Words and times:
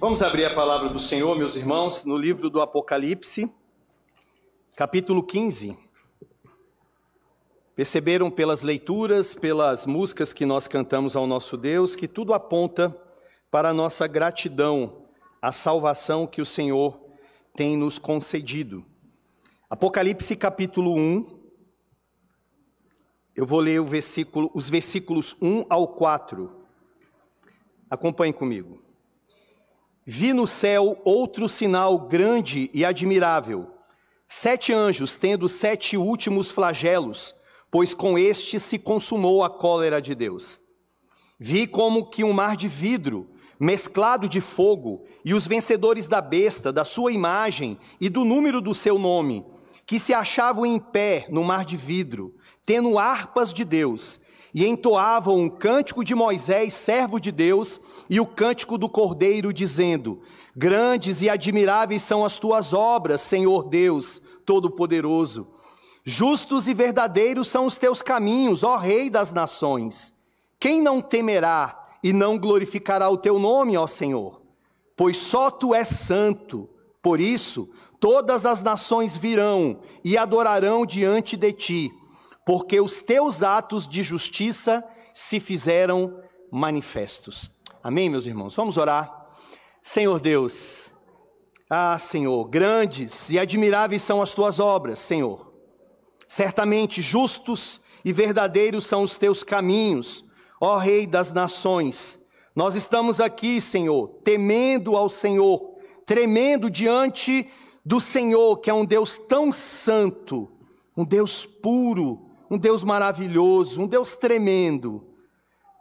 Vamos 0.00 0.22
abrir 0.22 0.46
a 0.46 0.54
palavra 0.54 0.88
do 0.88 0.98
Senhor, 0.98 1.36
meus 1.36 1.56
irmãos, 1.56 2.06
no 2.06 2.16
livro 2.16 2.48
do 2.48 2.62
Apocalipse, 2.62 3.52
capítulo 4.74 5.22
15. 5.22 5.76
Perceberam 7.76 8.30
pelas 8.30 8.62
leituras, 8.62 9.34
pelas 9.34 9.84
músicas 9.84 10.32
que 10.32 10.46
nós 10.46 10.66
cantamos 10.66 11.16
ao 11.16 11.26
nosso 11.26 11.54
Deus, 11.54 11.94
que 11.94 12.08
tudo 12.08 12.32
aponta 12.32 12.96
para 13.50 13.68
a 13.68 13.74
nossa 13.74 14.06
gratidão 14.06 15.04
à 15.42 15.52
salvação 15.52 16.26
que 16.26 16.40
o 16.40 16.46
Senhor 16.46 16.98
tem 17.54 17.76
nos 17.76 17.98
concedido. 17.98 18.82
Apocalipse 19.68 20.34
capítulo 20.34 20.96
1, 20.96 21.40
eu 23.36 23.44
vou 23.44 23.60
ler 23.60 23.84
versículo, 23.84 24.50
os 24.54 24.70
versículos 24.70 25.36
1 25.42 25.66
ao 25.68 25.88
4. 25.88 26.50
Acompanhe 27.90 28.32
comigo. 28.32 28.89
Vi 30.12 30.32
no 30.32 30.44
céu 30.44 31.00
outro 31.04 31.48
sinal 31.48 31.96
grande 31.96 32.68
e 32.74 32.84
admirável: 32.84 33.70
sete 34.28 34.72
anjos 34.72 35.16
tendo 35.16 35.48
sete 35.48 35.96
últimos 35.96 36.50
flagelos, 36.50 37.32
pois 37.70 37.94
com 37.94 38.18
este 38.18 38.58
se 38.58 38.76
consumou 38.76 39.44
a 39.44 39.48
cólera 39.48 40.02
de 40.02 40.16
Deus. 40.16 40.60
Vi 41.38 41.64
como 41.64 42.10
que 42.10 42.24
um 42.24 42.32
mar 42.32 42.56
de 42.56 42.66
vidro, 42.66 43.30
mesclado 43.56 44.28
de 44.28 44.40
fogo, 44.40 45.04
e 45.24 45.32
os 45.32 45.46
vencedores 45.46 46.08
da 46.08 46.20
besta, 46.20 46.72
da 46.72 46.84
sua 46.84 47.12
imagem 47.12 47.78
e 48.00 48.08
do 48.08 48.24
número 48.24 48.60
do 48.60 48.74
seu 48.74 48.98
nome, 48.98 49.46
que 49.86 50.00
se 50.00 50.12
achavam 50.12 50.66
em 50.66 50.80
pé 50.80 51.26
no 51.30 51.44
mar 51.44 51.64
de 51.64 51.76
vidro, 51.76 52.34
tendo 52.66 52.98
harpas 52.98 53.54
de 53.54 53.64
Deus, 53.64 54.18
e 54.54 54.66
entoavam 54.66 55.38
um 55.38 55.48
cântico 55.48 56.04
de 56.04 56.14
Moisés, 56.14 56.74
servo 56.74 57.20
de 57.20 57.30
Deus, 57.30 57.80
e 58.08 58.20
o 58.20 58.26
cântico 58.26 58.76
do 58.76 58.88
Cordeiro, 58.88 59.52
dizendo: 59.52 60.20
Grandes 60.56 61.22
e 61.22 61.28
admiráveis 61.28 62.02
são 62.02 62.24
as 62.24 62.38
tuas 62.38 62.72
obras, 62.72 63.20
Senhor 63.20 63.68
Deus 63.68 64.20
Todo-Poderoso. 64.44 65.46
Justos 66.04 66.66
e 66.66 66.74
verdadeiros 66.74 67.48
são 67.48 67.66
os 67.66 67.76
teus 67.76 68.02
caminhos, 68.02 68.64
ó 68.64 68.76
Rei 68.76 69.08
das 69.08 69.32
nações. 69.32 70.12
Quem 70.58 70.82
não 70.82 71.00
temerá 71.00 71.98
e 72.02 72.12
não 72.12 72.38
glorificará 72.38 73.08
o 73.08 73.18
teu 73.18 73.38
nome, 73.38 73.76
ó 73.76 73.86
Senhor? 73.86 74.40
Pois 74.96 75.18
só 75.18 75.50
tu 75.50 75.74
és 75.74 75.88
santo. 75.88 76.68
Por 77.02 77.20
isso, 77.20 77.70
todas 77.98 78.44
as 78.44 78.60
nações 78.60 79.16
virão 79.16 79.80
e 80.04 80.18
adorarão 80.18 80.84
diante 80.84 81.36
de 81.36 81.52
ti 81.52 81.99
porque 82.50 82.80
os 82.80 83.00
teus 83.00 83.44
atos 83.44 83.86
de 83.86 84.02
justiça 84.02 84.84
se 85.14 85.38
fizeram 85.38 86.20
manifestos. 86.50 87.48
Amém, 87.80 88.10
meus 88.10 88.26
irmãos? 88.26 88.56
Vamos 88.56 88.76
orar. 88.76 89.24
Senhor 89.80 90.18
Deus, 90.18 90.92
ah, 91.70 91.96
Senhor, 91.96 92.44
grandes 92.48 93.30
e 93.30 93.38
admiráveis 93.38 94.02
são 94.02 94.20
as 94.20 94.32
tuas 94.32 94.58
obras, 94.58 94.98
Senhor. 94.98 95.54
Certamente 96.26 97.00
justos 97.00 97.80
e 98.04 98.12
verdadeiros 98.12 98.84
são 98.84 99.04
os 99.04 99.16
teus 99.16 99.44
caminhos, 99.44 100.24
ó 100.60 100.76
Rei 100.76 101.06
das 101.06 101.30
nações. 101.30 102.18
Nós 102.52 102.74
estamos 102.74 103.20
aqui, 103.20 103.60
Senhor, 103.60 104.08
temendo 104.24 104.96
ao 104.96 105.08
Senhor, 105.08 105.76
tremendo 106.04 106.68
diante 106.68 107.48
do 107.86 108.00
Senhor, 108.00 108.56
que 108.56 108.68
é 108.68 108.74
um 108.74 108.84
Deus 108.84 109.18
tão 109.28 109.52
santo, 109.52 110.50
um 110.96 111.04
Deus 111.04 111.46
puro, 111.46 112.28
um 112.50 112.58
Deus 112.58 112.82
maravilhoso, 112.82 113.82
um 113.82 113.86
Deus 113.86 114.16
tremendo. 114.16 115.06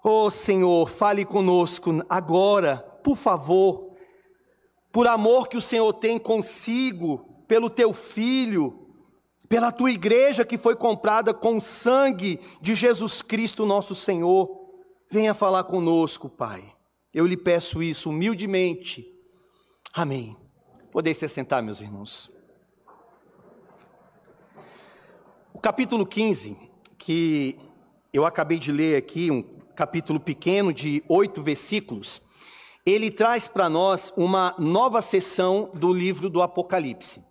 Oh 0.04 0.30
Senhor, 0.30 0.90
fale 0.90 1.26
conosco 1.26 2.04
agora, 2.08 2.78
por 3.04 3.18
favor, 3.18 3.96
por 4.92 5.08
amor 5.08 5.48
que 5.48 5.58
o 5.58 5.62
Senhor 5.62 5.92
tem 5.94 6.20
consigo, 6.20 7.44
pelo 7.48 7.70
teu 7.70 7.92
filho, 7.92 8.88
pela 9.50 9.72
tua 9.72 9.92
igreja 9.92 10.46
que 10.46 10.58
foi 10.58 10.76
comprada 10.76 11.34
com 11.34 11.58
o 11.58 11.62
sangue 11.62 12.40
de 12.62 12.76
Jesus 12.76 13.22
Cristo, 13.24 13.66
nosso 13.66 13.96
Senhor. 13.96 14.48
Venha 15.12 15.34
falar 15.34 15.64
conosco, 15.64 16.30
Pai. 16.30 16.64
Eu 17.12 17.26
lhe 17.26 17.36
peço 17.36 17.82
isso 17.82 18.12
humildemente. 18.12 19.08
Amém. 19.92 20.38
Podem 20.92 21.14
se 21.14 21.28
sentar, 21.28 21.64
meus 21.64 21.82
irmãos. 21.82 22.32
O 25.60 25.62
capítulo 25.62 26.06
15, 26.06 26.56
que 26.98 27.60
eu 28.14 28.26
acabei 28.26 28.58
de 28.58 28.72
ler 28.72 28.96
aqui, 28.96 29.30
um 29.30 29.44
capítulo 29.76 30.18
pequeno 30.18 30.72
de 30.72 31.04
oito 31.10 31.44
versículos, 31.44 32.22
ele 32.86 33.12
traz 33.12 33.50
para 33.50 33.70
nós 33.70 34.10
uma 34.16 34.56
nova 34.58 35.02
sessão 35.02 35.70
do 35.74 35.92
livro 35.92 36.30
do 36.30 36.42
Apocalipse. 36.42 37.22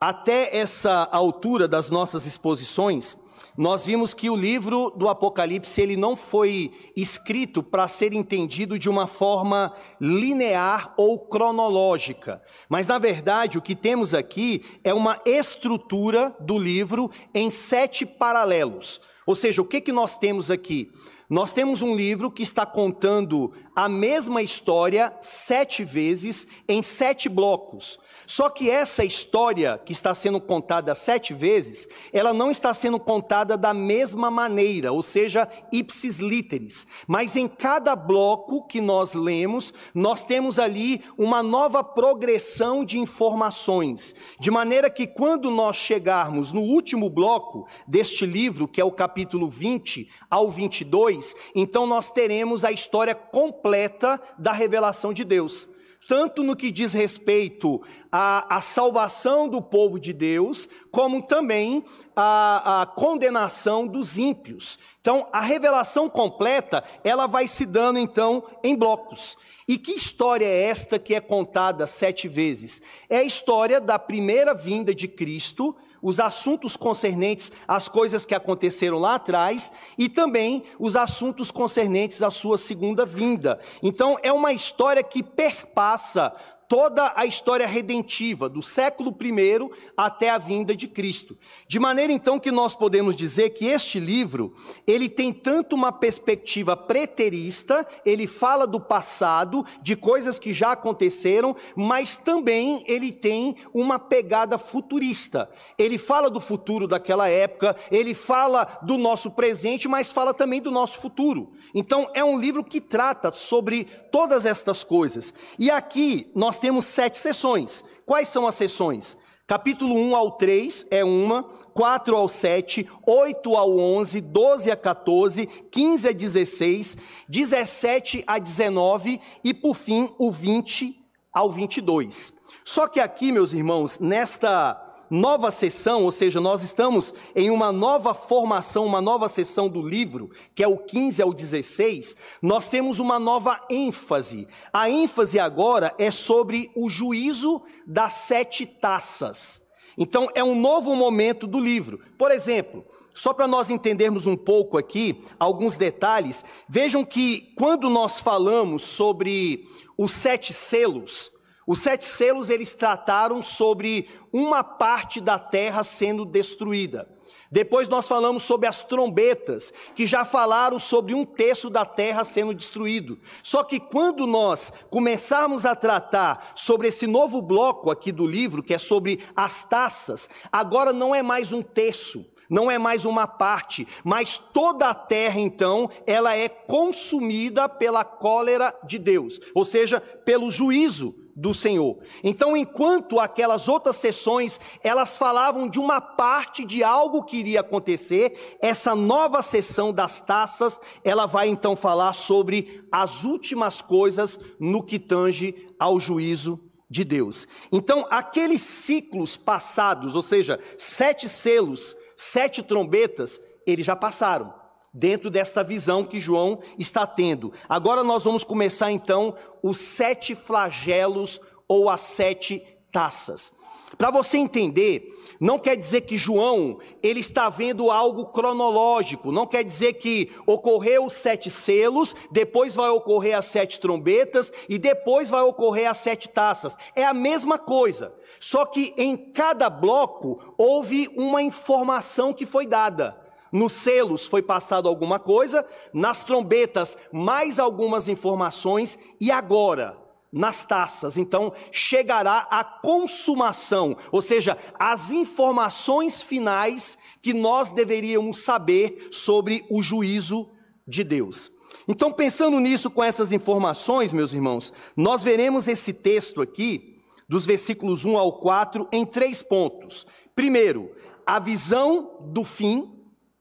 Até 0.00 0.56
essa 0.56 1.08
altura 1.12 1.68
das 1.68 1.90
nossas 1.90 2.26
exposições, 2.26 3.16
nós 3.60 3.84
vimos 3.84 4.14
que 4.14 4.30
o 4.30 4.34
livro 4.34 4.88
do 4.96 5.06
Apocalipse 5.06 5.82
ele 5.82 5.94
não 5.94 6.16
foi 6.16 6.72
escrito 6.96 7.62
para 7.62 7.86
ser 7.88 8.14
entendido 8.14 8.78
de 8.78 8.88
uma 8.88 9.06
forma 9.06 9.74
linear 10.00 10.94
ou 10.96 11.18
cronológica, 11.18 12.42
mas 12.70 12.86
na 12.86 12.98
verdade 12.98 13.58
o 13.58 13.60
que 13.60 13.76
temos 13.76 14.14
aqui 14.14 14.64
é 14.82 14.94
uma 14.94 15.20
estrutura 15.26 16.34
do 16.40 16.58
livro 16.58 17.10
em 17.34 17.50
sete 17.50 18.06
paralelos. 18.06 18.98
Ou 19.26 19.34
seja, 19.34 19.60
o 19.60 19.66
que, 19.66 19.82
que 19.82 19.92
nós 19.92 20.16
temos 20.16 20.50
aqui? 20.50 20.90
Nós 21.28 21.52
temos 21.52 21.82
um 21.82 21.94
livro 21.94 22.30
que 22.30 22.42
está 22.42 22.64
contando 22.64 23.52
a 23.76 23.90
mesma 23.90 24.40
história 24.40 25.12
sete 25.20 25.84
vezes 25.84 26.46
em 26.66 26.82
sete 26.82 27.28
blocos. 27.28 27.98
Só 28.30 28.48
que 28.48 28.70
essa 28.70 29.04
história 29.04 29.76
que 29.84 29.90
está 29.90 30.14
sendo 30.14 30.40
contada 30.40 30.94
sete 30.94 31.34
vezes, 31.34 31.88
ela 32.12 32.32
não 32.32 32.48
está 32.48 32.72
sendo 32.72 33.00
contada 33.00 33.56
da 33.56 33.74
mesma 33.74 34.30
maneira, 34.30 34.92
ou 34.92 35.02
seja, 35.02 35.48
ipsis 35.72 36.20
literis. 36.20 36.86
Mas 37.08 37.34
em 37.34 37.48
cada 37.48 37.96
bloco 37.96 38.64
que 38.68 38.80
nós 38.80 39.14
lemos, 39.14 39.74
nós 39.92 40.22
temos 40.22 40.60
ali 40.60 41.02
uma 41.18 41.42
nova 41.42 41.82
progressão 41.82 42.84
de 42.84 43.00
informações. 43.00 44.14
De 44.38 44.48
maneira 44.48 44.88
que 44.88 45.08
quando 45.08 45.50
nós 45.50 45.76
chegarmos 45.76 46.52
no 46.52 46.60
último 46.60 47.10
bloco 47.10 47.66
deste 47.84 48.24
livro, 48.24 48.68
que 48.68 48.80
é 48.80 48.84
o 48.84 48.92
capítulo 48.92 49.48
20 49.48 50.08
ao 50.30 50.48
22, 50.52 51.34
então 51.52 51.84
nós 51.84 52.12
teremos 52.12 52.64
a 52.64 52.70
história 52.70 53.12
completa 53.12 54.20
da 54.38 54.52
revelação 54.52 55.12
de 55.12 55.24
Deus 55.24 55.68
tanto 56.10 56.42
no 56.42 56.56
que 56.56 56.72
diz 56.72 56.92
respeito 56.92 57.80
à, 58.10 58.56
à 58.56 58.60
salvação 58.60 59.48
do 59.48 59.62
povo 59.62 60.00
de 60.00 60.12
Deus, 60.12 60.68
como 60.90 61.22
também 61.22 61.84
à, 62.16 62.82
à 62.82 62.86
condenação 62.86 63.86
dos 63.86 64.18
ímpios. 64.18 64.76
Então, 65.00 65.28
a 65.32 65.40
revelação 65.40 66.10
completa, 66.10 66.82
ela 67.04 67.28
vai 67.28 67.46
se 67.46 67.64
dando 67.64 68.00
então 68.00 68.42
em 68.64 68.74
blocos. 68.74 69.38
E 69.68 69.78
que 69.78 69.92
história 69.92 70.46
é 70.46 70.64
esta 70.64 70.98
que 70.98 71.14
é 71.14 71.20
contada 71.20 71.86
sete 71.86 72.26
vezes? 72.26 72.82
É 73.08 73.18
a 73.18 73.22
história 73.22 73.80
da 73.80 73.96
primeira 73.96 74.52
vinda 74.52 74.92
de 74.92 75.06
Cristo, 75.06 75.76
os 76.02 76.20
assuntos 76.20 76.76
concernentes 76.76 77.52
às 77.66 77.88
coisas 77.88 78.24
que 78.24 78.34
aconteceram 78.34 78.98
lá 78.98 79.16
atrás 79.16 79.70
e 79.98 80.08
também 80.08 80.64
os 80.78 80.96
assuntos 80.96 81.50
concernentes 81.50 82.22
à 82.22 82.30
sua 82.30 82.56
segunda 82.56 83.04
vinda. 83.04 83.60
Então, 83.82 84.18
é 84.22 84.32
uma 84.32 84.52
história 84.52 85.02
que 85.02 85.22
perpassa 85.22 86.32
toda 86.70 87.12
a 87.16 87.26
história 87.26 87.66
redentiva, 87.66 88.48
do 88.48 88.62
século 88.62 89.12
I 89.20 89.68
até 89.96 90.30
a 90.30 90.38
vinda 90.38 90.72
de 90.72 90.86
Cristo. 90.86 91.36
De 91.66 91.80
maneira 91.80 92.12
então 92.12 92.38
que 92.38 92.52
nós 92.52 92.76
podemos 92.76 93.16
dizer 93.16 93.50
que 93.50 93.64
este 93.64 93.98
livro, 93.98 94.54
ele 94.86 95.08
tem 95.08 95.32
tanto 95.32 95.74
uma 95.74 95.90
perspectiva 95.90 96.76
preterista, 96.76 97.84
ele 98.06 98.28
fala 98.28 98.68
do 98.68 98.78
passado, 98.78 99.66
de 99.82 99.96
coisas 99.96 100.38
que 100.38 100.52
já 100.52 100.70
aconteceram, 100.70 101.56
mas 101.74 102.16
também 102.16 102.84
ele 102.86 103.10
tem 103.10 103.56
uma 103.74 103.98
pegada 103.98 104.56
futurista. 104.56 105.50
Ele 105.76 105.98
fala 105.98 106.30
do 106.30 106.38
futuro 106.38 106.86
daquela 106.86 107.28
época, 107.28 107.74
ele 107.90 108.14
fala 108.14 108.78
do 108.80 108.96
nosso 108.96 109.32
presente, 109.32 109.88
mas 109.88 110.12
fala 110.12 110.32
também 110.32 110.62
do 110.62 110.70
nosso 110.70 111.00
futuro. 111.00 111.50
Então 111.74 112.08
é 112.14 112.22
um 112.22 112.38
livro 112.38 112.62
que 112.62 112.80
trata 112.80 113.32
sobre 113.34 113.88
todas 114.12 114.46
estas 114.46 114.84
coisas. 114.84 115.34
E 115.58 115.68
aqui 115.68 116.30
nós 116.32 116.59
temos 116.60 116.84
sete 116.84 117.18
sessões. 117.18 117.82
Quais 118.06 118.28
são 118.28 118.46
as 118.46 118.54
sessões? 118.54 119.16
Capítulo 119.46 119.96
1 119.96 120.14
ao 120.14 120.30
3 120.32 120.86
é 120.92 121.04
uma, 121.04 121.42
4 121.74 122.16
ao 122.16 122.28
7, 122.28 122.88
8 123.04 123.56
ao 123.56 123.76
11, 123.76 124.20
12 124.20 124.70
a 124.70 124.76
14, 124.76 125.46
15 125.70 126.08
a 126.08 126.12
16, 126.12 126.96
17 127.28 128.24
a 128.26 128.38
19 128.38 129.20
e, 129.42 129.52
por 129.52 129.74
fim, 129.74 130.14
o 130.18 130.30
20 130.30 130.96
ao 131.32 131.50
22. 131.50 132.32
Só 132.64 132.86
que 132.86 133.00
aqui, 133.00 133.32
meus 133.32 133.52
irmãos, 133.52 133.98
nesta 133.98 134.89
nova 135.10 135.50
sessão, 135.50 136.04
ou 136.04 136.12
seja, 136.12 136.40
nós 136.40 136.62
estamos 136.62 137.12
em 137.34 137.50
uma 137.50 137.72
nova 137.72 138.14
formação, 138.14 138.86
uma 138.86 139.00
nova 139.00 139.28
sessão 139.28 139.68
do 139.68 139.82
livro, 139.82 140.30
que 140.54 140.62
é 140.62 140.68
o 140.68 140.78
15 140.78 141.20
ao 141.20 141.34
16, 141.34 142.16
nós 142.40 142.68
temos 142.68 143.00
uma 143.00 143.18
nova 143.18 143.60
ênfase. 143.68 144.46
A 144.72 144.88
ênfase 144.88 145.38
agora 145.38 145.92
é 145.98 146.10
sobre 146.10 146.70
o 146.76 146.88
juízo 146.88 147.60
das 147.86 148.12
sete 148.12 148.64
taças. 148.64 149.60
Então, 149.98 150.28
é 150.34 150.44
um 150.44 150.54
novo 150.54 150.94
momento 150.94 151.46
do 151.46 151.58
livro. 151.58 152.00
Por 152.16 152.30
exemplo, 152.30 152.84
só 153.12 153.34
para 153.34 153.48
nós 153.48 153.68
entendermos 153.68 154.26
um 154.26 154.36
pouco 154.36 154.78
aqui, 154.78 155.22
alguns 155.38 155.76
detalhes, 155.76 156.44
vejam 156.68 157.04
que 157.04 157.52
quando 157.56 157.90
nós 157.90 158.20
falamos 158.20 158.82
sobre 158.82 159.68
os 159.98 160.12
sete 160.12 160.52
selos, 160.52 161.30
os 161.70 161.78
sete 161.78 162.04
selos 162.04 162.50
eles 162.50 162.74
trataram 162.74 163.44
sobre 163.44 164.08
uma 164.32 164.64
parte 164.64 165.20
da 165.20 165.38
terra 165.38 165.84
sendo 165.84 166.24
destruída. 166.24 167.08
Depois 167.48 167.88
nós 167.88 168.08
falamos 168.08 168.42
sobre 168.42 168.66
as 168.66 168.82
trombetas, 168.82 169.72
que 169.94 170.04
já 170.04 170.24
falaram 170.24 170.80
sobre 170.80 171.14
um 171.14 171.24
terço 171.24 171.70
da 171.70 171.84
terra 171.84 172.24
sendo 172.24 172.52
destruído. 172.52 173.20
Só 173.40 173.62
que 173.62 173.78
quando 173.78 174.26
nós 174.26 174.72
começarmos 174.90 175.64
a 175.64 175.76
tratar 175.76 176.50
sobre 176.56 176.88
esse 176.88 177.06
novo 177.06 177.40
bloco 177.40 177.88
aqui 177.88 178.10
do 178.10 178.26
livro, 178.26 178.64
que 178.64 178.74
é 178.74 178.78
sobre 178.78 179.20
as 179.36 179.62
taças, 179.62 180.28
agora 180.50 180.92
não 180.92 181.14
é 181.14 181.22
mais 181.22 181.52
um 181.52 181.62
terço, 181.62 182.26
não 182.48 182.68
é 182.68 182.78
mais 182.78 183.04
uma 183.04 183.28
parte, 183.28 183.86
mas 184.02 184.42
toda 184.52 184.88
a 184.88 184.94
terra 184.94 185.38
então, 185.38 185.88
ela 186.04 186.36
é 186.36 186.48
consumida 186.48 187.68
pela 187.68 188.04
cólera 188.04 188.76
de 188.84 188.98
Deus, 188.98 189.38
ou 189.54 189.64
seja, 189.64 190.00
pelo 190.00 190.50
juízo 190.50 191.14
do 191.40 191.54
Senhor. 191.54 191.98
Então, 192.22 192.54
enquanto 192.54 193.18
aquelas 193.18 193.66
outras 193.66 193.96
sessões, 193.96 194.60
elas 194.84 195.16
falavam 195.16 195.66
de 195.66 195.80
uma 195.80 195.98
parte 195.98 196.66
de 196.66 196.84
algo 196.84 197.24
que 197.24 197.38
iria 197.38 197.60
acontecer, 197.60 198.58
essa 198.60 198.94
nova 198.94 199.40
sessão 199.40 199.90
das 199.90 200.20
taças, 200.20 200.78
ela 201.02 201.24
vai 201.24 201.48
então 201.48 201.74
falar 201.74 202.12
sobre 202.12 202.86
as 202.92 203.24
últimas 203.24 203.80
coisas 203.80 204.38
no 204.58 204.82
que 204.82 204.98
tange 204.98 205.66
ao 205.78 205.98
juízo 205.98 206.60
de 206.90 207.04
Deus. 207.04 207.48
Então, 207.72 208.06
aqueles 208.10 208.60
ciclos 208.60 209.38
passados, 209.38 210.14
ou 210.14 210.22
seja, 210.22 210.60
sete 210.76 211.26
selos, 211.26 211.96
sete 212.14 212.62
trombetas, 212.62 213.40
eles 213.66 213.86
já 213.86 213.96
passaram 213.96 214.59
dentro 214.92 215.30
desta 215.30 215.62
visão 215.62 216.04
que 216.04 216.20
João 216.20 216.60
está 216.78 217.06
tendo. 217.06 217.52
Agora 217.68 218.02
nós 218.02 218.24
vamos 218.24 218.44
começar 218.44 218.90
então 218.90 219.34
os 219.62 219.78
sete 219.78 220.34
flagelos 220.34 221.40
ou 221.68 221.88
as 221.88 222.00
sete 222.00 222.62
taças. 222.92 223.52
Para 223.98 224.10
você 224.10 224.38
entender, 224.38 225.08
não 225.40 225.58
quer 225.58 225.76
dizer 225.76 226.02
que 226.02 226.16
João 226.16 226.78
ele 227.02 227.20
está 227.20 227.48
vendo 227.48 227.90
algo 227.90 228.26
cronológico, 228.26 229.32
não 229.32 229.46
quer 229.46 229.64
dizer 229.64 229.94
que 229.94 230.30
ocorreu 230.46 231.06
os 231.06 231.14
sete 231.14 231.50
selos, 231.50 232.14
depois 232.30 232.74
vai 232.76 232.88
ocorrer 232.90 233.36
as 233.36 233.46
sete 233.46 233.80
trombetas 233.80 234.52
e 234.68 234.78
depois 234.78 235.28
vai 235.28 235.42
ocorrer 235.42 235.90
as 235.90 235.98
sete 235.98 236.28
taças. 236.28 236.76
É 236.94 237.04
a 237.04 237.12
mesma 237.12 237.58
coisa, 237.58 238.14
só 238.38 238.64
que 238.64 238.94
em 238.96 239.16
cada 239.16 239.68
bloco 239.68 240.54
houve 240.56 241.08
uma 241.16 241.42
informação 241.42 242.32
que 242.32 242.46
foi 242.46 242.66
dada. 242.66 243.29
Nos 243.52 243.72
selos 243.72 244.26
foi 244.26 244.42
passado 244.42 244.88
alguma 244.88 245.18
coisa, 245.18 245.66
nas 245.92 246.22
trombetas 246.22 246.96
mais 247.12 247.58
algumas 247.58 248.08
informações 248.08 248.98
e 249.20 249.30
agora 249.30 249.98
nas 250.32 250.64
taças. 250.64 251.16
Então 251.16 251.52
chegará 251.72 252.46
a 252.50 252.62
consumação, 252.62 253.96
ou 254.12 254.22
seja, 254.22 254.56
as 254.78 255.10
informações 255.10 256.22
finais 256.22 256.96
que 257.20 257.34
nós 257.34 257.70
deveríamos 257.70 258.42
saber 258.44 259.08
sobre 259.10 259.64
o 259.68 259.82
juízo 259.82 260.48
de 260.86 261.02
Deus. 261.04 261.50
Então, 261.86 262.12
pensando 262.12 262.58
nisso 262.60 262.90
com 262.90 263.02
essas 263.02 263.32
informações, 263.32 264.12
meus 264.12 264.32
irmãos, 264.32 264.72
nós 264.96 265.22
veremos 265.22 265.68
esse 265.68 265.92
texto 265.92 266.42
aqui, 266.42 267.00
dos 267.28 267.46
versículos 267.46 268.04
1 268.04 268.16
ao 268.16 268.38
4, 268.38 268.88
em 268.92 269.06
três 269.06 269.42
pontos. 269.42 270.06
Primeiro, 270.34 270.90
a 271.24 271.38
visão 271.38 272.18
do 272.32 272.44
fim, 272.44 272.90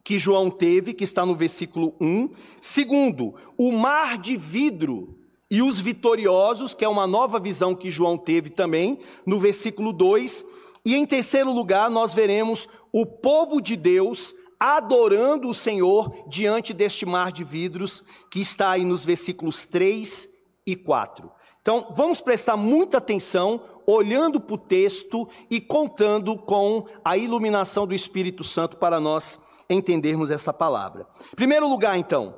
que 0.10 0.18
João 0.18 0.50
teve, 0.50 0.96
que 0.96 1.04
está 1.04 1.24
no 1.24 1.36
versículo 1.36 1.94
1. 2.02 2.32
Segundo, 2.60 3.36
o 3.56 3.72
mar 3.72 4.18
de 4.18 4.36
vidro 4.36 5.16
e 5.52 5.62
os 5.62 5.80
vitoriosos, 5.80 6.74
que 6.74 6.84
é 6.84 6.90
uma 6.90 7.06
nova 7.06 7.40
visão 7.40 7.76
que 7.76 7.92
João 7.92 8.18
teve 8.18 8.50
também, 8.50 8.98
no 9.24 9.40
versículo 9.40 9.94
2. 9.94 10.44
E 10.84 10.96
em 10.96 11.06
terceiro 11.06 11.54
lugar, 11.54 11.92
nós 11.92 12.12
veremos 12.12 12.68
o 12.92 13.06
povo 13.06 13.62
de 13.62 13.76
Deus 13.76 14.34
adorando 14.60 15.48
o 15.48 15.54
Senhor 15.54 16.12
diante 16.28 16.74
deste 16.74 17.06
mar 17.06 17.32
de 17.32 17.44
vidros, 17.44 18.04
que 18.32 18.40
está 18.40 18.72
aí 18.72 18.84
nos 18.84 19.06
versículos 19.06 19.64
3 19.64 20.28
e 20.66 20.76
4. 20.76 21.30
Então, 21.62 21.94
vamos 21.96 22.20
prestar 22.20 22.58
muita 22.58 22.98
atenção, 22.98 23.62
olhando 23.86 24.42
para 24.42 24.56
o 24.56 24.58
texto 24.58 25.30
e 25.52 25.62
contando 25.62 26.36
com 26.36 26.88
a 27.06 27.16
iluminação 27.16 27.86
do 27.86 27.94
Espírito 27.94 28.44
Santo 28.44 28.76
para 28.78 29.00
nós 29.00 29.38
entendermos 29.70 30.32
essa 30.32 30.52
palavra. 30.52 31.08
Em 31.32 31.36
primeiro 31.36 31.68
lugar, 31.68 31.98
então, 31.98 32.36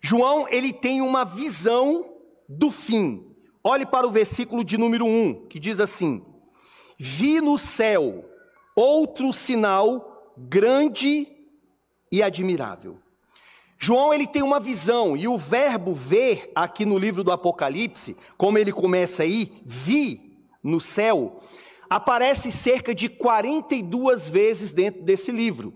João, 0.00 0.46
ele 0.48 0.72
tem 0.72 1.02
uma 1.02 1.24
visão 1.24 2.06
do 2.48 2.70
fim. 2.70 3.24
Olhe 3.62 3.86
para 3.86 4.06
o 4.06 4.10
versículo 4.10 4.64
de 4.64 4.76
número 4.76 5.06
1, 5.06 5.46
que 5.48 5.58
diz 5.58 5.80
assim: 5.80 6.24
Vi 6.98 7.40
no 7.40 7.58
céu 7.58 8.24
outro 8.74 9.32
sinal 9.32 10.32
grande 10.36 11.28
e 12.10 12.22
admirável. 12.22 12.98
João 13.78 14.14
ele 14.14 14.26
tem 14.26 14.42
uma 14.42 14.60
visão 14.60 15.16
e 15.16 15.28
o 15.28 15.36
verbo 15.36 15.94
ver 15.94 16.50
aqui 16.54 16.86
no 16.86 16.98
livro 16.98 17.22
do 17.22 17.32
Apocalipse, 17.32 18.16
como 18.36 18.56
ele 18.56 18.72
começa 18.72 19.22
aí, 19.22 19.52
vi 19.64 20.38
no 20.62 20.80
céu, 20.80 21.40
aparece 21.90 22.50
cerca 22.50 22.94
de 22.94 23.08
42 23.08 24.28
vezes 24.28 24.72
dentro 24.72 25.02
desse 25.02 25.30
livro. 25.30 25.74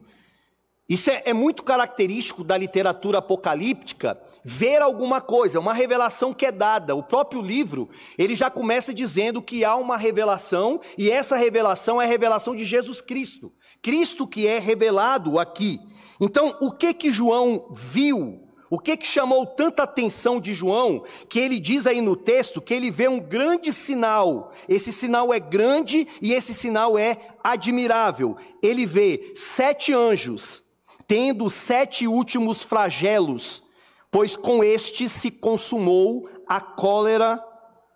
Isso 0.88 1.10
é, 1.10 1.22
é, 1.26 1.34
muito 1.34 1.62
característico 1.62 2.42
da 2.42 2.56
literatura 2.56 3.18
apocalíptica, 3.18 4.18
ver 4.42 4.80
alguma 4.80 5.20
coisa, 5.20 5.60
uma 5.60 5.74
revelação 5.74 6.32
que 6.32 6.46
é 6.46 6.52
dada. 6.52 6.96
O 6.96 7.02
próprio 7.02 7.42
livro, 7.42 7.90
ele 8.16 8.34
já 8.34 8.48
começa 8.48 8.94
dizendo 8.94 9.42
que 9.42 9.66
há 9.66 9.76
uma 9.76 9.98
revelação, 9.98 10.80
e 10.96 11.10
essa 11.10 11.36
revelação 11.36 12.00
é 12.00 12.06
a 12.06 12.08
revelação 12.08 12.56
de 12.56 12.64
Jesus 12.64 13.02
Cristo. 13.02 13.52
Cristo 13.82 14.26
que 14.26 14.46
é 14.46 14.58
revelado 14.58 15.38
aqui. 15.38 15.78
Então, 16.18 16.56
o 16.58 16.72
que 16.72 16.94
que 16.94 17.12
João 17.12 17.68
viu? 17.70 18.48
O 18.70 18.78
que 18.78 18.96
que 18.96 19.06
chamou 19.06 19.44
tanta 19.44 19.82
atenção 19.82 20.40
de 20.40 20.54
João, 20.54 21.04
que 21.28 21.38
ele 21.38 21.60
diz 21.60 21.86
aí 21.86 22.00
no 22.00 22.16
texto 22.16 22.62
que 22.62 22.72
ele 22.72 22.90
vê 22.90 23.08
um 23.08 23.20
grande 23.20 23.74
sinal. 23.74 24.52
Esse 24.66 24.90
sinal 24.90 25.32
é 25.34 25.38
grande 25.38 26.08
e 26.20 26.32
esse 26.32 26.54
sinal 26.54 26.98
é 26.98 27.18
admirável. 27.44 28.36
Ele 28.62 28.84
vê 28.86 29.32
sete 29.34 29.92
anjos 29.92 30.66
tendo 31.08 31.48
sete 31.48 32.06
últimos 32.06 32.62
flagelos, 32.62 33.62
pois 34.10 34.36
com 34.36 34.62
este 34.62 35.08
se 35.08 35.30
consumou 35.30 36.28
a 36.46 36.60
cólera 36.60 37.42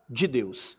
de 0.08 0.26
Deus. 0.26 0.76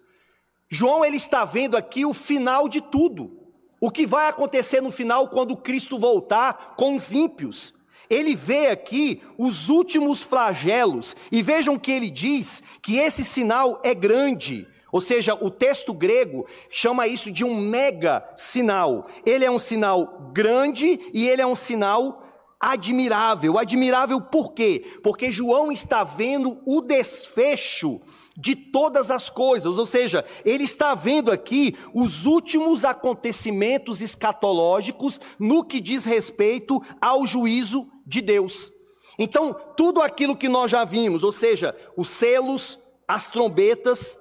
João 0.70 1.06
ele 1.06 1.18
está 1.18 1.46
vendo 1.46 1.78
aqui 1.78 2.04
o 2.04 2.14
final 2.14 2.68
de 2.68 2.82
tudo. 2.82 3.40
O 3.80 3.92
que 3.92 4.08
vai 4.08 4.28
acontecer 4.28 4.82
no 4.82 4.92
final 4.92 5.28
quando 5.28 5.56
Cristo 5.56 6.00
voltar 6.00 6.74
com 6.76 6.96
os 6.96 7.14
ímpios? 7.14 7.74
Ele 8.10 8.36
vê 8.36 8.68
aqui 8.68 9.22
os 9.38 9.70
últimos 9.70 10.24
flagelos 10.24 11.16
e 11.32 11.44
vejam 11.44 11.78
que 11.78 11.92
ele 11.92 12.10
diz 12.10 12.64
que 12.82 12.98
esse 12.98 13.24
sinal 13.24 13.80
é 13.84 13.94
grande. 13.94 14.68
Ou 14.92 15.02
seja, 15.02 15.34
o 15.36 15.50
texto 15.50 15.94
grego 15.94 16.46
chama 16.70 17.08
isso 17.08 17.32
de 17.32 17.44
um 17.44 17.56
mega 17.56 18.28
sinal. 18.36 19.08
Ele 19.26 19.44
é 19.44 19.52
um 19.52 19.60
sinal 19.60 20.32
grande 20.34 21.00
e 21.14 21.28
ele 21.28 21.42
é 21.42 21.48
um 21.48 21.56
sinal 21.56 22.23
admirável. 22.64 23.58
Admirável 23.58 24.22
por 24.22 24.54
quê? 24.54 24.86
Porque 25.04 25.32
João 25.32 25.70
está 25.70 26.04
vendo 26.06 26.62
o 26.66 26.80
desfecho 26.80 28.00
de 28.36 28.56
todas 28.56 29.12
as 29.12 29.30
coisas, 29.30 29.78
ou 29.78 29.86
seja, 29.86 30.26
ele 30.44 30.64
está 30.64 30.96
vendo 30.96 31.32
aqui 31.32 31.76
os 31.94 32.26
últimos 32.26 32.84
acontecimentos 32.84 34.02
escatológicos 34.02 35.20
no 35.38 35.64
que 35.64 35.80
diz 35.80 36.04
respeito 36.04 36.82
ao 37.00 37.28
juízo 37.28 37.88
de 38.08 38.22
Deus. 38.22 38.72
Então, 39.20 39.56
tudo 39.78 40.02
aquilo 40.02 40.36
que 40.36 40.50
nós 40.50 40.72
já 40.72 40.84
vimos, 40.84 41.22
ou 41.22 41.32
seja, 41.32 41.76
os 41.96 42.10
selos, 42.10 42.80
as 43.08 43.28
trombetas, 43.28 44.18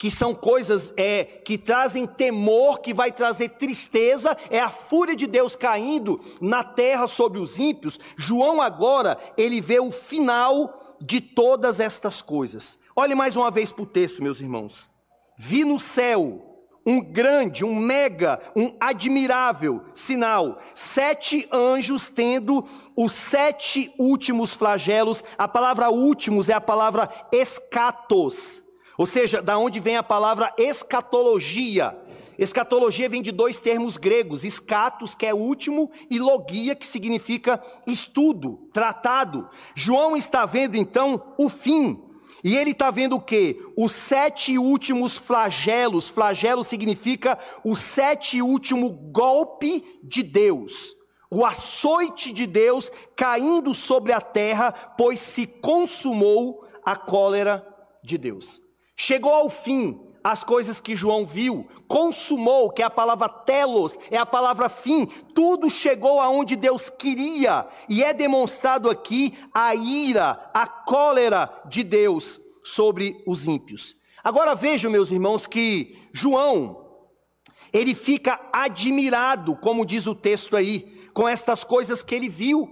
que 0.00 0.10
são 0.10 0.34
coisas 0.34 0.94
é, 0.96 1.24
que 1.24 1.58
trazem 1.58 2.06
temor, 2.06 2.80
que 2.80 2.94
vai 2.94 3.12
trazer 3.12 3.50
tristeza, 3.50 4.34
é 4.48 4.58
a 4.58 4.70
fúria 4.70 5.14
de 5.14 5.26
Deus 5.26 5.56
caindo 5.56 6.18
na 6.40 6.64
terra 6.64 7.06
sobre 7.06 7.38
os 7.38 7.58
ímpios. 7.58 8.00
João 8.16 8.62
agora, 8.62 9.18
ele 9.36 9.60
vê 9.60 9.78
o 9.78 9.92
final 9.92 10.96
de 11.02 11.20
todas 11.20 11.80
estas 11.80 12.22
coisas. 12.22 12.78
Olhe 12.96 13.14
mais 13.14 13.36
uma 13.36 13.50
vez 13.50 13.72
para 13.72 13.82
o 13.82 13.86
texto, 13.86 14.22
meus 14.22 14.40
irmãos. 14.40 14.88
Vi 15.36 15.66
no 15.66 15.78
céu 15.78 16.46
um 16.86 17.02
grande, 17.02 17.62
um 17.62 17.74
mega, 17.74 18.40
um 18.56 18.74
admirável 18.80 19.84
sinal. 19.92 20.62
Sete 20.74 21.46
anjos 21.52 22.08
tendo 22.08 22.66
os 22.96 23.12
sete 23.12 23.92
últimos 23.98 24.54
flagelos. 24.54 25.22
A 25.36 25.46
palavra 25.46 25.90
últimos 25.90 26.48
é 26.48 26.54
a 26.54 26.60
palavra 26.60 27.06
escatos, 27.30 28.64
ou 29.00 29.06
seja, 29.06 29.40
da 29.40 29.56
onde 29.56 29.80
vem 29.80 29.96
a 29.96 30.02
palavra 30.02 30.52
escatologia. 30.58 31.98
Escatologia 32.38 33.08
vem 33.08 33.22
de 33.22 33.32
dois 33.32 33.58
termos 33.58 33.96
gregos, 33.96 34.44
escatos, 34.44 35.14
que 35.14 35.24
é 35.24 35.32
último, 35.32 35.90
e 36.10 36.18
logia, 36.18 36.74
que 36.74 36.86
significa 36.86 37.64
estudo, 37.86 38.68
tratado. 38.74 39.48
João 39.74 40.18
está 40.18 40.44
vendo 40.44 40.76
então 40.76 41.34
o 41.38 41.48
fim. 41.48 41.98
E 42.44 42.54
ele 42.54 42.72
está 42.72 42.90
vendo 42.90 43.16
o 43.16 43.20
que? 43.22 43.58
Os 43.74 43.92
sete 43.92 44.58
últimos 44.58 45.16
flagelos. 45.16 46.10
Flagelo 46.10 46.62
significa 46.62 47.38
o 47.64 47.76
sete 47.76 48.42
último 48.42 48.90
golpe 48.90 49.82
de 50.04 50.22
Deus. 50.22 50.94
O 51.30 51.42
açoite 51.42 52.34
de 52.34 52.46
Deus 52.46 52.92
caindo 53.16 53.72
sobre 53.72 54.12
a 54.12 54.20
terra, 54.20 54.72
pois 54.72 55.20
se 55.20 55.46
consumou 55.46 56.66
a 56.84 56.94
cólera 56.94 57.66
de 58.04 58.18
Deus. 58.18 58.60
Chegou 59.02 59.32
ao 59.32 59.48
fim 59.48 59.98
as 60.22 60.44
coisas 60.44 60.78
que 60.78 60.94
João 60.94 61.24
viu, 61.24 61.66
consumou, 61.88 62.68
que 62.68 62.82
é 62.82 62.84
a 62.84 62.90
palavra 62.90 63.30
telos, 63.30 63.98
é 64.10 64.18
a 64.18 64.26
palavra 64.26 64.68
fim, 64.68 65.06
tudo 65.34 65.70
chegou 65.70 66.20
aonde 66.20 66.54
Deus 66.54 66.90
queria, 66.90 67.66
e 67.88 68.04
é 68.04 68.12
demonstrado 68.12 68.90
aqui 68.90 69.38
a 69.54 69.74
ira, 69.74 70.50
a 70.52 70.66
cólera 70.66 71.50
de 71.64 71.82
Deus 71.82 72.38
sobre 72.62 73.24
os 73.26 73.46
ímpios. 73.46 73.96
Agora 74.22 74.54
vejam, 74.54 74.90
meus 74.90 75.10
irmãos, 75.10 75.46
que 75.46 75.96
João, 76.12 76.86
ele 77.72 77.94
fica 77.94 78.38
admirado, 78.52 79.56
como 79.56 79.86
diz 79.86 80.06
o 80.06 80.14
texto 80.14 80.54
aí, 80.54 81.08
com 81.14 81.26
estas 81.26 81.64
coisas 81.64 82.02
que 82.02 82.14
ele 82.14 82.28
viu. 82.28 82.68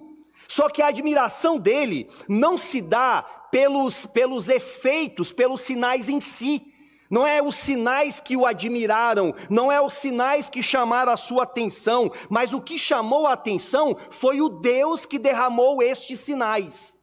Só 0.47 0.69
que 0.69 0.83
a 0.83 0.89
admiração 0.89 1.59
dele 1.59 2.07
não 2.29 2.59
se 2.59 2.83
dá 2.83 3.38
pelos, 3.51 4.07
pelos 4.07 4.49
efeitos, 4.49 5.33
pelos 5.33 5.63
sinais 5.63 6.09
em 6.09 6.21
si, 6.21 6.63
não 7.11 7.27
é 7.27 7.43
os 7.43 7.57
sinais 7.57 8.21
que 8.21 8.37
o 8.37 8.45
admiraram, 8.45 9.35
não 9.49 9.73
é 9.73 9.81
os 9.81 9.95
sinais 9.95 10.51
que 10.51 10.63
chamaram 10.63 11.11
a 11.13 11.17
sua 11.17 11.45
atenção, 11.45 12.11
mas 12.29 12.53
o 12.53 12.61
que 12.61 12.79
chamou 12.79 13.27
a 13.27 13.33
atenção 13.33 13.97
foi 14.11 14.43
o 14.43 14.49
Deus 14.49 15.07
que 15.07 15.19
derramou 15.19 15.83
estes 15.83 16.21
sinais. 16.21 16.95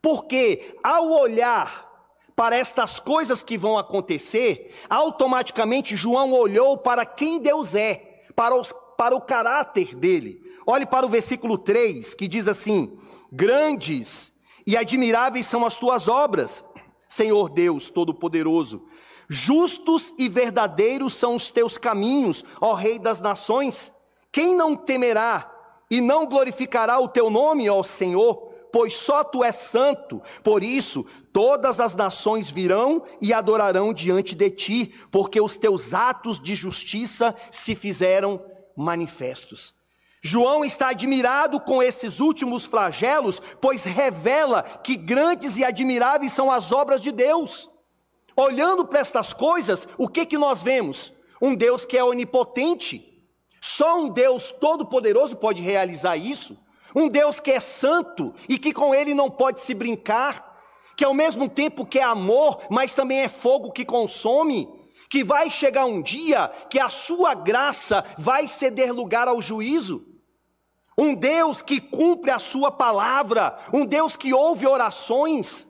Porque 0.00 0.76
ao 0.82 1.10
olhar 1.10 1.90
para 2.36 2.56
estas 2.56 2.98
coisas 2.98 3.42
que 3.42 3.58
vão 3.58 3.76
acontecer, 3.76 4.74
automaticamente 4.88 5.96
João 5.96 6.32
olhou 6.32 6.78
para 6.78 7.04
quem 7.04 7.38
Deus 7.38 7.74
é, 7.74 8.24
para, 8.34 8.54
os, 8.54 8.72
para 8.96 9.14
o 9.14 9.20
caráter 9.20 9.94
dele. 9.94 10.40
Olhe 10.66 10.86
para 10.86 11.04
o 11.04 11.08
versículo 11.08 11.58
3, 11.58 12.14
que 12.14 12.28
diz 12.28 12.46
assim: 12.46 12.96
Grandes 13.30 14.31
e 14.66 14.76
admiráveis 14.76 15.46
são 15.46 15.64
as 15.64 15.76
tuas 15.76 16.08
obras, 16.08 16.64
Senhor 17.08 17.48
Deus 17.50 17.88
Todo-Poderoso. 17.88 18.86
Justos 19.28 20.12
e 20.18 20.28
verdadeiros 20.28 21.14
são 21.14 21.34
os 21.34 21.50
teus 21.50 21.78
caminhos, 21.78 22.44
ó 22.60 22.74
Rei 22.74 22.98
das 22.98 23.20
nações. 23.20 23.92
Quem 24.30 24.54
não 24.54 24.76
temerá 24.76 25.50
e 25.90 26.00
não 26.00 26.26
glorificará 26.26 26.98
o 26.98 27.08
teu 27.08 27.30
nome, 27.30 27.68
ó 27.68 27.82
Senhor? 27.82 28.50
Pois 28.72 28.94
só 28.94 29.22
tu 29.22 29.44
és 29.44 29.56
santo. 29.56 30.22
Por 30.42 30.62
isso, 30.62 31.04
todas 31.32 31.78
as 31.78 31.94
nações 31.94 32.50
virão 32.50 33.02
e 33.20 33.32
adorarão 33.32 33.92
diante 33.92 34.34
de 34.34 34.50
ti, 34.50 34.94
porque 35.10 35.40
os 35.40 35.56
teus 35.56 35.92
atos 35.92 36.40
de 36.40 36.54
justiça 36.54 37.36
se 37.50 37.74
fizeram 37.74 38.42
manifestos. 38.74 39.74
João 40.24 40.64
está 40.64 40.90
admirado 40.90 41.60
com 41.60 41.82
esses 41.82 42.20
últimos 42.20 42.64
flagelos, 42.64 43.42
pois 43.60 43.82
revela 43.82 44.62
que 44.62 44.96
grandes 44.96 45.56
e 45.56 45.64
admiráveis 45.64 46.32
são 46.32 46.48
as 46.48 46.70
obras 46.70 47.00
de 47.00 47.10
Deus. 47.10 47.68
Olhando 48.36 48.86
para 48.86 49.00
estas 49.00 49.32
coisas, 49.32 49.86
o 49.98 50.06
que 50.06 50.24
que 50.24 50.38
nós 50.38 50.62
vemos? 50.62 51.12
Um 51.40 51.56
Deus 51.56 51.84
que 51.84 51.98
é 51.98 52.04
onipotente. 52.04 53.04
Só 53.60 53.98
um 53.98 54.08
Deus 54.08 54.54
todo-poderoso 54.60 55.36
pode 55.36 55.60
realizar 55.60 56.16
isso. 56.16 56.56
Um 56.94 57.08
Deus 57.08 57.40
que 57.40 57.50
é 57.50 57.58
santo 57.58 58.32
e 58.48 58.58
que 58.58 58.72
com 58.72 58.94
ele 58.94 59.14
não 59.14 59.28
pode 59.28 59.60
se 59.60 59.74
brincar, 59.74 60.56
que 60.96 61.04
ao 61.04 61.12
mesmo 61.12 61.48
tempo 61.48 61.84
que 61.84 61.98
é 61.98 62.04
amor, 62.04 62.62
mas 62.70 62.94
também 62.94 63.22
é 63.22 63.28
fogo 63.28 63.72
que 63.72 63.84
consome, 63.84 64.68
que 65.10 65.24
vai 65.24 65.50
chegar 65.50 65.84
um 65.84 66.00
dia 66.00 66.48
que 66.70 66.78
a 66.78 66.88
sua 66.88 67.34
graça 67.34 68.04
vai 68.16 68.46
ceder 68.46 68.94
lugar 68.94 69.26
ao 69.26 69.42
juízo. 69.42 70.11
Um 70.96 71.14
Deus 71.14 71.62
que 71.62 71.80
cumpre 71.80 72.30
a 72.30 72.38
sua 72.38 72.70
palavra, 72.70 73.58
um 73.72 73.86
Deus 73.86 74.16
que 74.16 74.32
ouve 74.34 74.66
orações, 74.66 75.66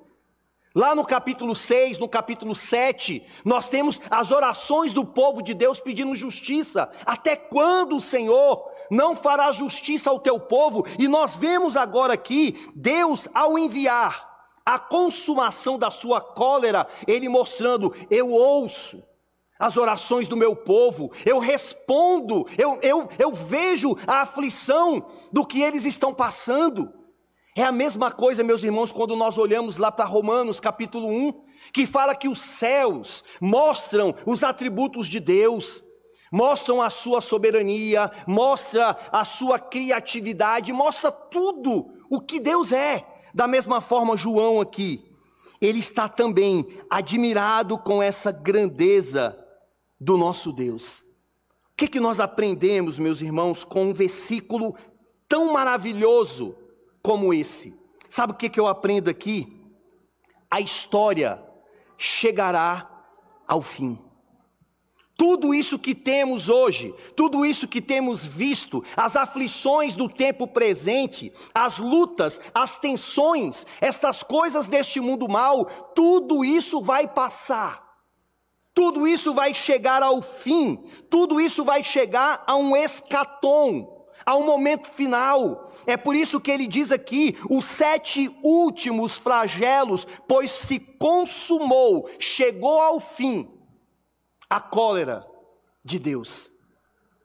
Lá 0.74 0.94
no 0.94 1.04
capítulo 1.04 1.54
6, 1.54 1.98
no 1.98 2.08
capítulo 2.08 2.54
7, 2.54 3.22
nós 3.44 3.68
temos 3.68 4.00
as 4.10 4.30
orações 4.30 4.94
do 4.94 5.04
povo 5.04 5.42
de 5.42 5.52
Deus 5.52 5.78
pedindo 5.78 6.16
justiça. 6.16 6.90
Até 7.04 7.36
quando 7.36 7.96
o 7.96 8.00
Senhor 8.00 8.70
não 8.90 9.14
fará 9.14 9.52
justiça 9.52 10.08
ao 10.08 10.18
teu 10.18 10.40
povo? 10.40 10.86
E 10.98 11.06
nós 11.06 11.36
vemos 11.36 11.76
agora 11.76 12.14
aqui 12.14 12.70
Deus, 12.74 13.28
ao 13.34 13.58
enviar 13.58 14.30
a 14.64 14.78
consumação 14.78 15.78
da 15.78 15.90
sua 15.90 16.22
cólera, 16.22 16.88
ele 17.06 17.28
mostrando: 17.28 17.94
eu 18.10 18.30
ouço 18.30 19.02
as 19.62 19.76
orações 19.76 20.26
do 20.26 20.36
meu 20.36 20.56
povo, 20.56 21.12
eu 21.24 21.38
respondo, 21.38 22.44
eu, 22.58 22.80
eu, 22.82 23.08
eu 23.16 23.32
vejo 23.32 23.96
a 24.08 24.22
aflição 24.22 25.06
do 25.30 25.46
que 25.46 25.62
eles 25.62 25.84
estão 25.84 26.12
passando. 26.12 26.92
É 27.56 27.62
a 27.62 27.70
mesma 27.70 28.10
coisa, 28.10 28.42
meus 28.42 28.64
irmãos, 28.64 28.90
quando 28.90 29.14
nós 29.14 29.38
olhamos 29.38 29.76
lá 29.76 29.92
para 29.92 30.04
Romanos 30.04 30.58
capítulo 30.58 31.06
1, 31.06 31.44
que 31.72 31.86
fala 31.86 32.16
que 32.16 32.28
os 32.28 32.40
céus 32.40 33.22
mostram 33.40 34.12
os 34.26 34.42
atributos 34.42 35.06
de 35.06 35.20
Deus, 35.20 35.84
mostram 36.32 36.82
a 36.82 36.90
sua 36.90 37.20
soberania, 37.20 38.10
mostra 38.26 38.98
a 39.12 39.24
sua 39.24 39.60
criatividade, 39.60 40.72
mostra 40.72 41.12
tudo 41.12 41.86
o 42.10 42.20
que 42.20 42.40
Deus 42.40 42.72
é. 42.72 43.06
Da 43.32 43.46
mesma 43.46 43.80
forma, 43.80 44.16
João 44.16 44.60
aqui, 44.60 45.08
ele 45.60 45.78
está 45.78 46.08
também 46.08 46.66
admirado 46.90 47.78
com 47.78 48.02
essa 48.02 48.32
grandeza 48.32 49.38
do 50.02 50.16
nosso 50.16 50.52
Deus. 50.52 51.00
O 51.72 51.76
que, 51.76 51.86
que 51.86 52.00
nós 52.00 52.20
aprendemos, 52.20 52.98
meus 52.98 53.20
irmãos, 53.20 53.64
com 53.64 53.86
um 53.86 53.92
versículo 53.92 54.74
tão 55.28 55.52
maravilhoso 55.52 56.54
como 57.02 57.32
esse. 57.32 57.74
Sabe 58.08 58.32
o 58.32 58.36
que, 58.36 58.50
que 58.50 58.60
eu 58.60 58.66
aprendo 58.66 59.08
aqui? 59.08 59.60
A 60.50 60.60
história 60.60 61.42
chegará 61.96 63.06
ao 63.48 63.62
fim. 63.62 63.98
Tudo 65.16 65.54
isso 65.54 65.78
que 65.78 65.94
temos 65.94 66.48
hoje, 66.48 66.94
tudo 67.16 67.46
isso 67.46 67.68
que 67.68 67.80
temos 67.80 68.26
visto, 68.26 68.82
as 68.96 69.14
aflições 69.14 69.94
do 69.94 70.08
tempo 70.08 70.48
presente, 70.48 71.32
as 71.54 71.78
lutas, 71.78 72.40
as 72.52 72.76
tensões, 72.76 73.64
estas 73.80 74.22
coisas 74.22 74.66
deste 74.66 75.00
mundo 75.00 75.28
mal, 75.28 75.64
tudo 75.94 76.44
isso 76.44 76.82
vai 76.82 77.06
passar. 77.06 77.91
Tudo 78.74 79.06
isso 79.06 79.34
vai 79.34 79.52
chegar 79.52 80.02
ao 80.02 80.22
fim, 80.22 80.82
tudo 81.10 81.40
isso 81.40 81.64
vai 81.64 81.84
chegar 81.84 82.42
a 82.46 82.56
um 82.56 82.74
escatom, 82.74 84.06
a 84.24 84.34
um 84.36 84.46
momento 84.46 84.88
final, 84.88 85.72
é 85.86 85.96
por 85.96 86.14
isso 86.14 86.40
que 86.40 86.50
ele 86.50 86.66
diz 86.66 86.92
aqui: 86.92 87.36
os 87.50 87.66
sete 87.66 88.34
últimos 88.42 89.16
flagelos, 89.16 90.06
pois 90.26 90.50
se 90.50 90.78
consumou, 90.78 92.08
chegou 92.18 92.80
ao 92.80 93.00
fim 93.00 93.48
a 94.48 94.60
cólera 94.60 95.26
de 95.84 95.98
Deus. 95.98 96.50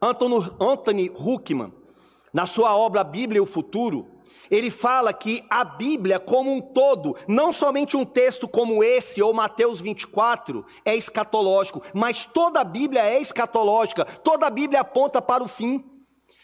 Anthony 0.01 1.09
Huckman, 1.09 1.73
na 2.33 2.45
sua 2.45 2.75
obra 2.75 3.03
Bíblia 3.03 3.39
e 3.39 3.41
o 3.41 3.45
Futuro, 3.45 4.16
ele 4.49 4.71
fala 4.71 5.13
que 5.13 5.43
a 5.49 5.63
Bíblia 5.63 6.19
como 6.19 6.51
um 6.53 6.61
todo, 6.61 7.15
não 7.27 7.51
somente 7.51 7.97
um 7.97 8.05
texto 8.05 8.47
como 8.47 8.83
esse 8.83 9.21
ou 9.21 9.33
Mateus 9.33 9.81
24 9.81 10.65
é 10.85 10.95
escatológico, 10.95 11.81
mas 11.93 12.25
toda 12.25 12.61
a 12.61 12.63
Bíblia 12.63 13.03
é 13.03 13.19
escatológica, 13.21 14.05
toda 14.05 14.47
a 14.47 14.49
Bíblia 14.49 14.81
aponta 14.81 15.21
para 15.21 15.43
o 15.43 15.47
fim. 15.47 15.83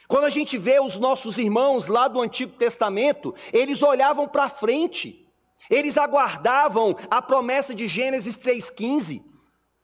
Quando 0.08 0.26
a 0.26 0.30
gente 0.30 0.58
vê 0.58 0.80
os 0.80 0.98
nossos 0.98 1.38
irmãos 1.38 1.88
lá 1.88 2.08
do 2.08 2.22
Antigo 2.22 2.58
Testamento, 2.58 3.34
eles 3.52 3.82
olhavam 3.82 4.28
para 4.28 4.50
frente, 4.50 5.26
eles 5.70 5.98
aguardavam 5.98 6.96
a 7.10 7.22
promessa 7.22 7.74
de 7.74 7.88
Gênesis 7.88 8.38
3,15, 8.38 9.24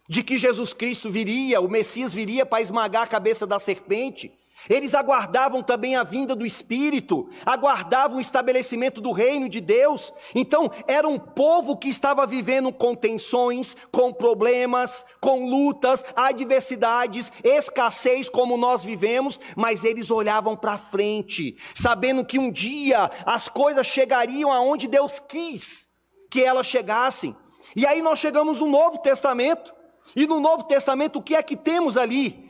de 0.07 0.23
que 0.23 0.37
Jesus 0.37 0.73
Cristo 0.73 1.09
viria, 1.11 1.61
o 1.61 1.69
Messias 1.69 2.13
viria 2.13 2.45
para 2.45 2.61
esmagar 2.61 3.03
a 3.03 3.07
cabeça 3.07 3.45
da 3.47 3.59
serpente. 3.59 4.31
Eles 4.67 4.93
aguardavam 4.93 5.61
também 5.61 5.95
a 5.95 6.03
vinda 6.03 6.35
do 6.35 6.45
Espírito, 6.45 7.29
aguardavam 7.45 8.17
o 8.17 8.21
estabelecimento 8.21 8.99
do 8.99 9.11
reino 9.11 9.47
de 9.47 9.61
Deus. 9.61 10.11
Então, 10.33 10.71
era 10.87 11.07
um 11.07 11.19
povo 11.19 11.77
que 11.77 11.87
estava 11.87 12.25
vivendo 12.25 12.71
com 12.73 12.95
tensões, 12.95 13.75
com 13.91 14.11
problemas, 14.11 15.05
com 15.21 15.47
lutas, 15.47 16.03
adversidades, 16.15 17.31
escassez, 17.43 18.27
como 18.27 18.57
nós 18.57 18.83
vivemos, 18.83 19.39
mas 19.55 19.83
eles 19.83 20.11
olhavam 20.11 20.57
para 20.57 20.77
frente, 20.77 21.55
sabendo 21.75 22.25
que 22.25 22.39
um 22.39 22.51
dia 22.51 23.09
as 23.25 23.47
coisas 23.47 23.87
chegariam 23.87 24.51
aonde 24.51 24.87
Deus 24.87 25.19
quis 25.19 25.87
que 26.29 26.43
elas 26.43 26.67
chegassem. 26.67 27.35
E 27.75 27.85
aí 27.85 28.01
nós 28.01 28.19
chegamos 28.19 28.57
no 28.57 28.67
Novo 28.67 28.99
Testamento. 28.99 29.73
E 30.15 30.25
no 30.25 30.39
Novo 30.39 30.63
Testamento, 30.63 31.19
o 31.19 31.21
que 31.21 31.35
é 31.35 31.43
que 31.43 31.55
temos 31.55 31.95
ali? 31.95 32.48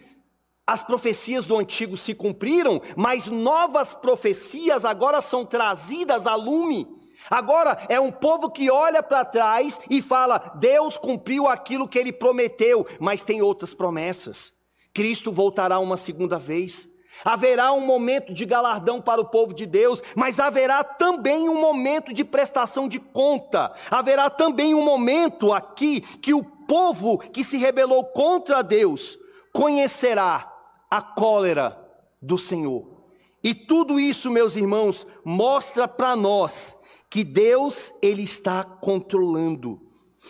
As 0.69 0.83
profecias 0.83 1.45
do 1.45 1.57
antigo 1.57 1.97
se 1.97 2.13
cumpriram, 2.13 2.79
mas 2.95 3.27
novas 3.27 3.95
profecias 3.95 4.85
agora 4.85 5.19
são 5.19 5.43
trazidas 5.43 6.27
a 6.27 6.35
lume. 6.35 6.87
Agora 7.27 7.75
é 7.89 7.99
um 7.99 8.11
povo 8.11 8.51
que 8.51 8.69
olha 8.69 9.01
para 9.01 9.25
trás 9.25 9.79
e 9.89 9.99
fala: 9.99 10.53
Deus 10.59 10.95
cumpriu 10.95 11.47
aquilo 11.47 11.87
que 11.87 11.97
ele 11.97 12.13
prometeu, 12.13 12.85
mas 12.99 13.23
tem 13.23 13.41
outras 13.41 13.73
promessas. 13.73 14.53
Cristo 14.93 15.31
voltará 15.31 15.79
uma 15.79 15.97
segunda 15.97 16.37
vez. 16.37 16.87
Haverá 17.25 17.71
um 17.73 17.81
momento 17.81 18.31
de 18.31 18.45
galardão 18.45 19.01
para 19.01 19.19
o 19.19 19.25
povo 19.25 19.53
de 19.53 19.65
Deus, 19.65 20.03
mas 20.15 20.39
haverá 20.39 20.83
também 20.83 21.49
um 21.49 21.59
momento 21.59 22.13
de 22.13 22.23
prestação 22.23 22.87
de 22.87 22.99
conta. 22.99 23.73
Haverá 23.89 24.29
também 24.29 24.75
um 24.75 24.83
momento 24.83 25.51
aqui 25.51 26.01
que 26.21 26.33
o 26.33 26.43
povo 26.43 27.17
que 27.17 27.43
se 27.43 27.57
rebelou 27.57 28.05
contra 28.05 28.61
Deus 28.61 29.17
conhecerá 29.51 30.48
a 30.89 31.01
cólera 31.01 31.77
do 32.21 32.37
Senhor. 32.37 32.99
E 33.43 33.53
tudo 33.53 33.99
isso, 33.99 34.31
meus 34.31 34.55
irmãos, 34.55 35.07
mostra 35.23 35.87
para 35.87 36.15
nós 36.15 36.75
que 37.09 37.23
Deus 37.23 37.93
ele 38.01 38.23
está 38.23 38.63
controlando. 38.63 39.81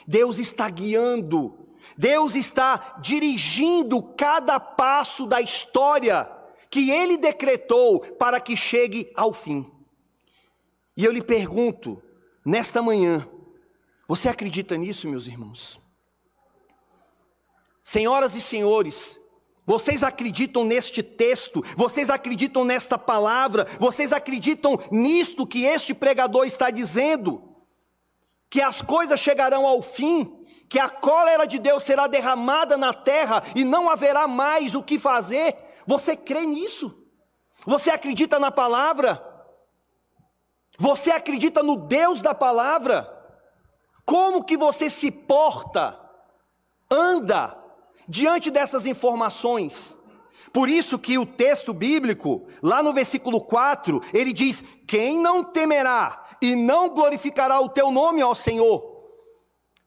Deus 0.07 0.39
está 0.39 0.69
guiando. 0.69 1.67
Deus 1.97 2.35
está 2.35 2.97
dirigindo 3.01 4.01
cada 4.01 4.59
passo 4.59 5.25
da 5.25 5.41
história 5.41 6.29
que 6.69 6.91
ele 6.91 7.17
decretou 7.17 7.99
para 7.99 8.39
que 8.39 8.55
chegue 8.55 9.11
ao 9.15 9.33
fim. 9.33 9.69
E 10.95 11.03
eu 11.03 11.11
lhe 11.11 11.21
pergunto, 11.21 12.01
nesta 12.45 12.81
manhã, 12.81 13.27
você 14.07 14.29
acredita 14.29 14.77
nisso, 14.77 15.07
meus 15.07 15.27
irmãos? 15.27 15.79
Senhoras 17.81 18.35
e 18.35 18.41
senhores, 18.41 19.19
vocês 19.69 20.01
acreditam 20.01 20.63
neste 20.63 21.03
texto? 21.03 21.63
Vocês 21.77 22.09
acreditam 22.09 22.65
nesta 22.65 22.97
palavra? 22.97 23.67
Vocês 23.77 24.11
acreditam 24.11 24.79
nisto 24.89 25.45
que 25.45 25.63
este 25.63 25.93
pregador 25.93 26.47
está 26.47 26.71
dizendo? 26.71 27.55
Que 28.49 28.63
as 28.63 28.81
coisas 28.81 29.19
chegarão 29.19 29.67
ao 29.67 29.83
fim, 29.83 30.43
que 30.67 30.79
a 30.79 30.89
cólera 30.89 31.45
de 31.45 31.59
Deus 31.59 31.83
será 31.83 32.07
derramada 32.07 32.77
na 32.77 32.95
terra 32.95 33.43
e 33.55 33.63
não 33.63 33.88
haverá 33.88 34.27
mais 34.27 34.73
o 34.73 34.81
que 34.81 34.97
fazer? 34.97 35.55
Você 35.85 36.15
crê 36.15 36.47
nisso? 36.47 37.05
Você 37.63 37.91
acredita 37.91 38.39
na 38.39 38.49
palavra? 38.49 39.23
Você 40.79 41.11
acredita 41.11 41.61
no 41.61 41.75
Deus 41.75 42.21
da 42.21 42.33
palavra? 42.33 43.07
Como 44.03 44.43
que 44.43 44.57
você 44.57 44.89
se 44.89 45.11
porta, 45.11 45.95
anda 46.89 47.58
diante 48.09 48.49
dessas 48.49 48.87
informações. 48.87 49.95
Por 50.51 50.67
isso 50.67 50.97
que 50.97 51.17
o 51.19 51.27
texto 51.27 51.73
bíblico, 51.73 52.47
lá 52.61 52.81
no 52.81 52.91
versículo 52.91 53.39
4, 53.39 54.01
ele 54.11 54.33
diz: 54.33 54.63
Quem 54.87 55.19
não 55.19 55.43
temerá 55.43 56.25
e 56.41 56.55
não 56.55 56.89
glorificará 56.89 57.61
o 57.61 57.69
teu 57.69 57.91
nome, 57.91 58.23
ó 58.23 58.33
Senhor? 58.33 58.97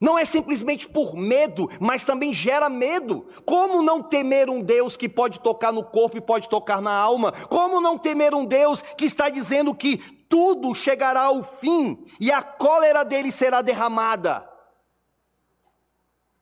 Não 0.00 0.18
é 0.18 0.24
simplesmente 0.24 0.88
por 0.88 1.14
medo, 1.14 1.68
mas 1.78 2.04
também 2.04 2.34
gera 2.34 2.68
medo. 2.68 3.26
Como 3.44 3.82
não 3.82 4.02
temer 4.02 4.50
um 4.50 4.60
Deus 4.60 4.96
que 4.96 5.08
pode 5.08 5.38
tocar 5.38 5.72
no 5.72 5.84
corpo 5.84 6.16
e 6.16 6.20
pode 6.20 6.48
tocar 6.48 6.80
na 6.80 6.92
alma? 6.92 7.32
Como 7.48 7.80
não 7.80 7.96
temer 7.96 8.34
um 8.34 8.44
Deus 8.44 8.82
que 8.96 9.04
está 9.04 9.28
dizendo 9.28 9.72
que 9.72 9.98
tudo 10.28 10.74
chegará 10.74 11.22
ao 11.22 11.44
fim 11.44 12.04
e 12.20 12.32
a 12.32 12.42
cólera 12.42 13.04
dele 13.04 13.30
será 13.30 13.62
derramada? 13.62 14.51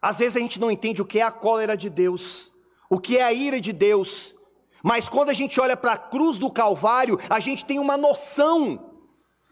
Às 0.01 0.19
vezes 0.19 0.37
a 0.37 0.41
gente 0.41 0.59
não 0.59 0.71
entende 0.71 1.03
o 1.03 1.07
que 1.07 1.19
é 1.19 1.23
a 1.23 1.31
cólera 1.31 1.77
de 1.77 1.91
Deus, 1.91 2.53
o 2.89 2.99
que 2.99 3.19
é 3.19 3.23
a 3.23 3.33
ira 3.33 3.61
de 3.61 3.73
Deus, 3.73 4.35
mas 4.83 5.09
quando 5.09 5.31
a 5.31 5.35
gente 5.35 5.61
olha 5.61 5.77
para 5.77 5.93
a 5.93 5.99
cruz 5.99 6.39
do 6.39 6.51
Calvário, 6.51 7.19
a 7.29 7.39
gente 7.39 7.65
tem 7.65 7.79
uma 7.79 7.97
noção. 7.97 8.91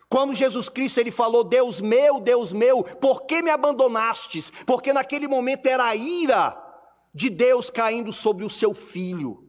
Quando 0.09 0.35
Jesus 0.35 0.69
Cristo 0.69 0.99
ele 0.99 1.11
falou: 1.11 1.45
Deus 1.45 1.81
meu, 1.81 2.21
Deus 2.21 2.53
meu, 2.53 2.83
por 2.83 3.27
que 3.27 3.43
me 3.43 3.51
abandonastes? 3.51 4.51
Porque 4.67 4.93
naquele 4.93 5.29
momento 5.29 5.67
era 5.67 5.85
a 5.85 5.95
ira 5.95 6.57
de 7.15 7.29
Deus 7.29 7.69
caindo 7.69 8.13
sobre 8.13 8.45
o 8.45 8.51
seu 8.51 8.73
filho. 8.73 9.45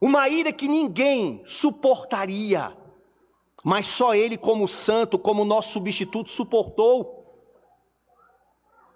Uma 0.00 0.28
ira 0.28 0.52
que 0.52 0.68
ninguém 0.68 1.42
suportaria, 1.46 2.76
mas 3.64 3.86
só 3.86 4.14
ele, 4.14 4.36
como 4.36 4.66
santo, 4.66 5.18
como 5.18 5.44
nosso 5.44 5.72
substituto, 5.72 6.30
suportou. 6.30 7.21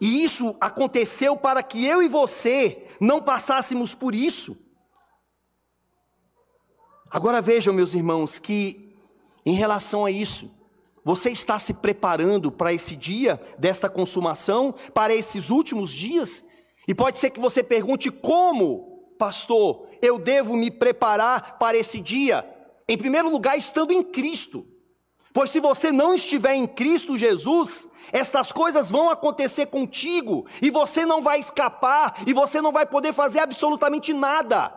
E 0.01 0.25
isso 0.25 0.57
aconteceu 0.61 1.37
para 1.37 1.63
que 1.63 1.85
eu 1.85 2.03
e 2.03 2.09
você 2.09 2.87
não 3.01 3.23
passássemos 3.23 3.95
por 3.95 4.15
isso. 4.15 4.57
Agora 7.11 7.41
vejam, 7.41 7.73
meus 7.73 7.95
irmãos, 7.95 8.39
que 8.39 8.95
em 9.45 9.55
relação 9.55 10.05
a 10.05 10.11
isso, 10.11 10.51
você 11.05 11.31
está 11.31 11.57
se 11.57 11.73
preparando 11.73 12.51
para 12.51 12.73
esse 12.73 12.97
dia 12.97 13.41
desta 13.57 13.89
consumação, 13.89 14.75
para 14.93 15.15
esses 15.15 15.51
últimos 15.51 15.93
dias? 15.93 16.43
E 16.89 16.93
pode 16.93 17.19
ser 17.19 17.31
que 17.31 17.39
você 17.39 17.63
pergunte: 17.63 18.11
como, 18.11 19.15
pastor, 19.17 19.89
eu 20.03 20.19
devo 20.19 20.57
me 20.57 20.69
preparar 20.69 21.59
para 21.59 21.77
esse 21.77 22.01
dia? 22.01 22.45
Em 22.89 22.99
primeiro 22.99 23.31
lugar, 23.31 23.57
estando 23.57 23.93
em 23.93 24.03
Cristo. 24.03 24.67
Pois 25.37 25.51
se 25.51 25.61
você 25.61 25.93
não 25.93 26.15
estiver 26.15 26.55
em 26.55 26.67
Cristo 26.67 27.19
Jesus, 27.19 27.87
estas 28.11 28.53
coisas 28.53 28.89
vão 28.89 29.11
acontecer 29.11 29.67
contigo, 29.67 30.47
e 30.63 30.71
você 30.71 31.05
não 31.05 31.21
vai 31.21 31.39
escapar, 31.39 32.15
e 32.27 32.33
você 32.33 32.63
não 32.63 32.73
vai 32.73 32.87
poder 32.87 33.13
fazer 33.13 33.41
absolutamente 33.41 34.15
nada. 34.15 34.73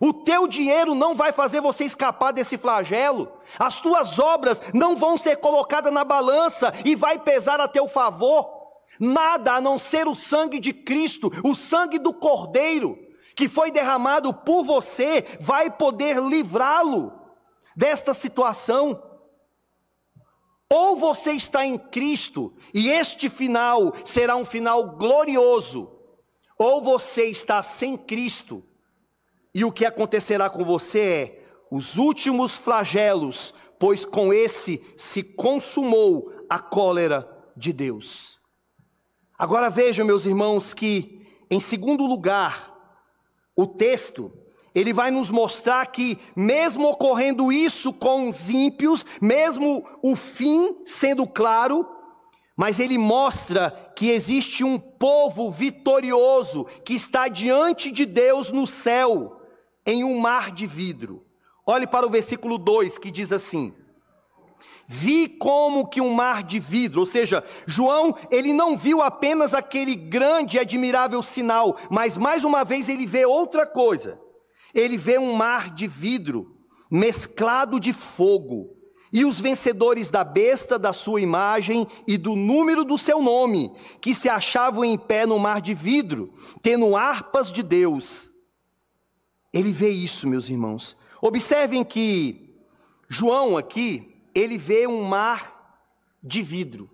O 0.00 0.14
teu 0.14 0.48
dinheiro 0.48 0.94
não 0.94 1.14
vai 1.14 1.32
fazer 1.32 1.60
você 1.60 1.84
escapar 1.84 2.32
desse 2.32 2.56
flagelo, 2.56 3.30
as 3.58 3.78
tuas 3.78 4.18
obras 4.18 4.58
não 4.72 4.96
vão 4.96 5.18
ser 5.18 5.36
colocadas 5.36 5.92
na 5.92 6.02
balança 6.02 6.72
e 6.82 6.94
vai 6.94 7.18
pesar 7.18 7.60
a 7.60 7.68
teu 7.68 7.86
favor. 7.86 8.48
Nada 8.98 9.52
a 9.52 9.60
não 9.60 9.78
ser 9.78 10.08
o 10.08 10.14
sangue 10.14 10.58
de 10.58 10.72
Cristo, 10.72 11.30
o 11.44 11.54
sangue 11.54 11.98
do 11.98 12.14
Cordeiro, 12.14 12.98
que 13.36 13.50
foi 13.50 13.70
derramado 13.70 14.32
por 14.32 14.64
você, 14.64 15.26
vai 15.38 15.70
poder 15.70 16.16
livrá-lo 16.22 17.12
desta 17.76 18.14
situação. 18.14 19.02
Ou 20.70 20.96
você 20.96 21.32
está 21.32 21.64
em 21.64 21.78
Cristo 21.78 22.52
e 22.74 22.88
este 22.88 23.28
final 23.30 23.92
será 24.04 24.36
um 24.36 24.44
final 24.44 24.96
glorioso, 24.96 25.90
ou 26.58 26.82
você 26.82 27.24
está 27.24 27.62
sem 27.62 27.96
Cristo 27.96 28.62
e 29.54 29.64
o 29.64 29.72
que 29.72 29.84
acontecerá 29.84 30.48
com 30.48 30.64
você 30.64 31.00
é 31.00 31.44
os 31.70 31.96
últimos 31.96 32.52
flagelos, 32.52 33.52
pois 33.78 34.04
com 34.04 34.32
esse 34.32 34.82
se 34.96 35.22
consumou 35.22 36.32
a 36.48 36.58
cólera 36.58 37.28
de 37.56 37.72
Deus. 37.72 38.38
Agora 39.36 39.68
vejam, 39.68 40.06
meus 40.06 40.26
irmãos, 40.26 40.72
que 40.72 41.26
em 41.50 41.60
segundo 41.60 42.06
lugar, 42.06 42.72
o 43.56 43.66
texto 43.66 44.32
ele 44.74 44.92
vai 44.92 45.10
nos 45.10 45.30
mostrar 45.30 45.86
que, 45.86 46.18
mesmo 46.36 46.88
ocorrendo 46.88 47.50
isso 47.52 47.92
com 47.92 48.28
os 48.28 48.48
ímpios, 48.50 49.04
mesmo 49.20 49.84
o 50.02 50.14
fim 50.14 50.76
sendo 50.84 51.26
claro, 51.26 51.86
mas 52.56 52.80
ele 52.80 52.98
mostra 52.98 53.70
que 53.94 54.10
existe 54.10 54.64
um 54.64 54.78
povo 54.78 55.50
vitorioso 55.50 56.66
que 56.84 56.94
está 56.94 57.28
diante 57.28 57.90
de 57.90 58.04
Deus 58.04 58.50
no 58.50 58.66
céu, 58.66 59.40
em 59.86 60.04
um 60.04 60.18
mar 60.18 60.50
de 60.50 60.66
vidro. 60.66 61.24
Olhe 61.66 61.86
para 61.86 62.06
o 62.06 62.10
versículo 62.10 62.58
2 62.58 62.98
que 62.98 63.10
diz 63.10 63.32
assim: 63.32 63.72
Vi 64.86 65.28
como 65.28 65.86
que 65.86 66.00
um 66.00 66.12
mar 66.12 66.42
de 66.42 66.58
vidro, 66.58 67.00
ou 67.00 67.06
seja, 67.06 67.44
João, 67.66 68.14
ele 68.30 68.52
não 68.52 68.76
viu 68.76 69.02
apenas 69.02 69.54
aquele 69.54 69.94
grande 69.94 70.56
e 70.56 70.60
admirável 70.60 71.22
sinal, 71.22 71.76
mas 71.90 72.18
mais 72.18 72.42
uma 72.42 72.64
vez 72.64 72.88
ele 72.88 73.06
vê 73.06 73.24
outra 73.24 73.66
coisa 73.66 74.18
ele 74.74 74.96
vê 74.96 75.18
um 75.18 75.32
mar 75.32 75.74
de 75.74 75.86
vidro 75.86 76.56
mesclado 76.90 77.78
de 77.78 77.92
fogo, 77.92 78.74
e 79.12 79.24
os 79.24 79.40
vencedores 79.40 80.10
da 80.10 80.22
besta 80.22 80.78
da 80.78 80.92
sua 80.92 81.20
imagem 81.20 81.86
e 82.06 82.18
do 82.18 82.36
número 82.36 82.84
do 82.84 82.98
seu 82.98 83.22
nome, 83.22 83.72
que 84.00 84.14
se 84.14 84.28
achavam 84.28 84.84
em 84.84 84.98
pé 84.98 85.24
no 85.24 85.38
mar 85.38 85.60
de 85.62 85.72
vidro, 85.72 86.34
tendo 86.62 86.94
harpas 86.94 87.50
de 87.50 87.62
Deus. 87.62 88.30
ele 89.52 89.72
vê 89.72 89.88
isso, 89.88 90.28
meus 90.28 90.48
irmãos. 90.48 90.94
Observem 91.22 91.82
que 91.82 92.54
João 93.08 93.56
aqui, 93.56 94.14
ele 94.34 94.58
vê 94.58 94.86
um 94.86 95.02
mar 95.02 95.82
de 96.22 96.42
vidro. 96.42 96.90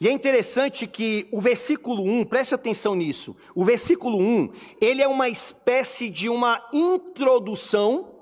E 0.00 0.08
é 0.08 0.12
interessante 0.12 0.86
que 0.86 1.28
o 1.32 1.40
versículo 1.40 2.02
1, 2.02 2.24
preste 2.24 2.54
atenção 2.54 2.94
nisso. 2.94 3.36
O 3.54 3.64
versículo 3.64 4.18
1, 4.18 4.50
ele 4.80 5.02
é 5.02 5.08
uma 5.08 5.28
espécie 5.28 6.10
de 6.10 6.28
uma 6.28 6.66
introdução 6.72 8.12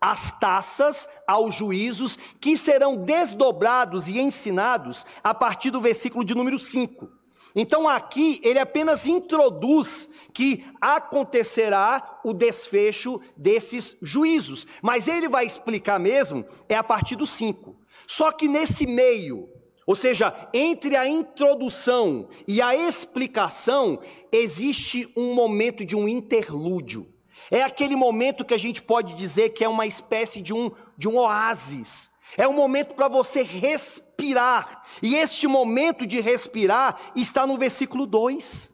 às 0.00 0.32
taças, 0.40 1.08
aos 1.26 1.54
juízos 1.54 2.18
que 2.40 2.56
serão 2.56 2.96
desdobrados 2.96 4.08
e 4.08 4.18
ensinados 4.18 5.06
a 5.22 5.32
partir 5.32 5.70
do 5.70 5.80
versículo 5.80 6.24
de 6.24 6.34
número 6.34 6.58
5. 6.58 7.08
Então 7.54 7.88
aqui 7.88 8.40
ele 8.42 8.58
apenas 8.58 9.06
introduz 9.06 10.08
que 10.32 10.64
acontecerá 10.80 12.20
o 12.24 12.32
desfecho 12.32 13.20
desses 13.36 13.96
juízos, 14.02 14.66
mas 14.82 15.06
ele 15.06 15.28
vai 15.28 15.44
explicar 15.44 16.00
mesmo 16.00 16.44
é 16.68 16.74
a 16.74 16.82
partir 16.82 17.14
do 17.14 17.26
5. 17.26 17.76
Só 18.06 18.32
que 18.32 18.48
nesse 18.48 18.86
meio, 18.86 19.48
ou 19.92 19.96
seja, 19.96 20.48
entre 20.54 20.96
a 20.96 21.06
introdução 21.06 22.30
e 22.48 22.62
a 22.62 22.74
explicação, 22.74 24.00
existe 24.32 25.06
um 25.14 25.34
momento 25.34 25.84
de 25.84 25.94
um 25.94 26.08
interlúdio. 26.08 27.12
É 27.50 27.62
aquele 27.62 27.94
momento 27.94 28.42
que 28.42 28.54
a 28.54 28.58
gente 28.58 28.82
pode 28.82 29.12
dizer 29.12 29.50
que 29.50 29.62
é 29.62 29.68
uma 29.68 29.86
espécie 29.86 30.40
de 30.40 30.54
um, 30.54 30.70
de 30.96 31.06
um 31.06 31.18
oásis. 31.18 32.10
É 32.38 32.48
um 32.48 32.54
momento 32.54 32.94
para 32.94 33.06
você 33.06 33.42
respirar. 33.42 34.82
E 35.02 35.14
este 35.14 35.46
momento 35.46 36.06
de 36.06 36.22
respirar 36.22 37.12
está 37.14 37.46
no 37.46 37.58
versículo 37.58 38.06
2. 38.06 38.72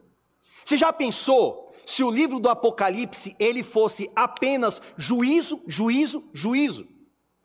Você 0.64 0.76
já 0.76 0.92
pensou 0.92 1.74
se 1.84 2.04
o 2.04 2.12
livro 2.12 2.38
do 2.38 2.48
Apocalipse 2.48 3.34
ele 3.40 3.64
fosse 3.64 4.08
apenas 4.14 4.80
juízo, 4.96 5.60
juízo, 5.66 6.22
juízo? 6.32 6.86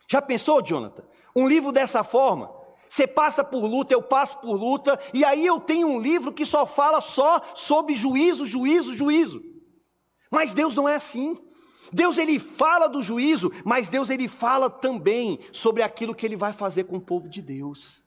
Já 0.07 0.21
pensou, 0.21 0.61
Jonathan? 0.61 1.03
Um 1.35 1.47
livro 1.47 1.71
dessa 1.71 2.03
forma? 2.03 2.52
Você 2.93 3.07
passa 3.07 3.43
por 3.43 3.65
luta, 3.65 3.91
eu 3.91 4.03
passo 4.03 4.37
por 4.37 4.55
luta, 4.55 4.99
e 5.15 5.25
aí 5.25 5.43
eu 5.43 5.59
tenho 5.59 5.87
um 5.87 5.99
livro 5.99 6.31
que 6.31 6.45
só 6.45 6.63
fala 6.67 7.01
só 7.01 7.41
sobre 7.55 7.95
juízo, 7.95 8.45
juízo, 8.45 8.93
juízo. 8.93 9.41
Mas 10.29 10.53
Deus 10.53 10.75
não 10.75 10.87
é 10.87 10.93
assim. 10.93 11.35
Deus 11.91 12.19
ele 12.19 12.37
fala 12.37 12.87
do 12.87 13.01
juízo, 13.01 13.51
mas 13.65 13.89
Deus 13.89 14.11
ele 14.11 14.27
fala 14.27 14.69
também 14.69 15.39
sobre 15.51 15.81
aquilo 15.81 16.13
que 16.13 16.23
ele 16.23 16.35
vai 16.35 16.53
fazer 16.53 16.83
com 16.83 16.97
o 16.97 17.01
povo 17.01 17.27
de 17.27 17.41
Deus. 17.41 18.03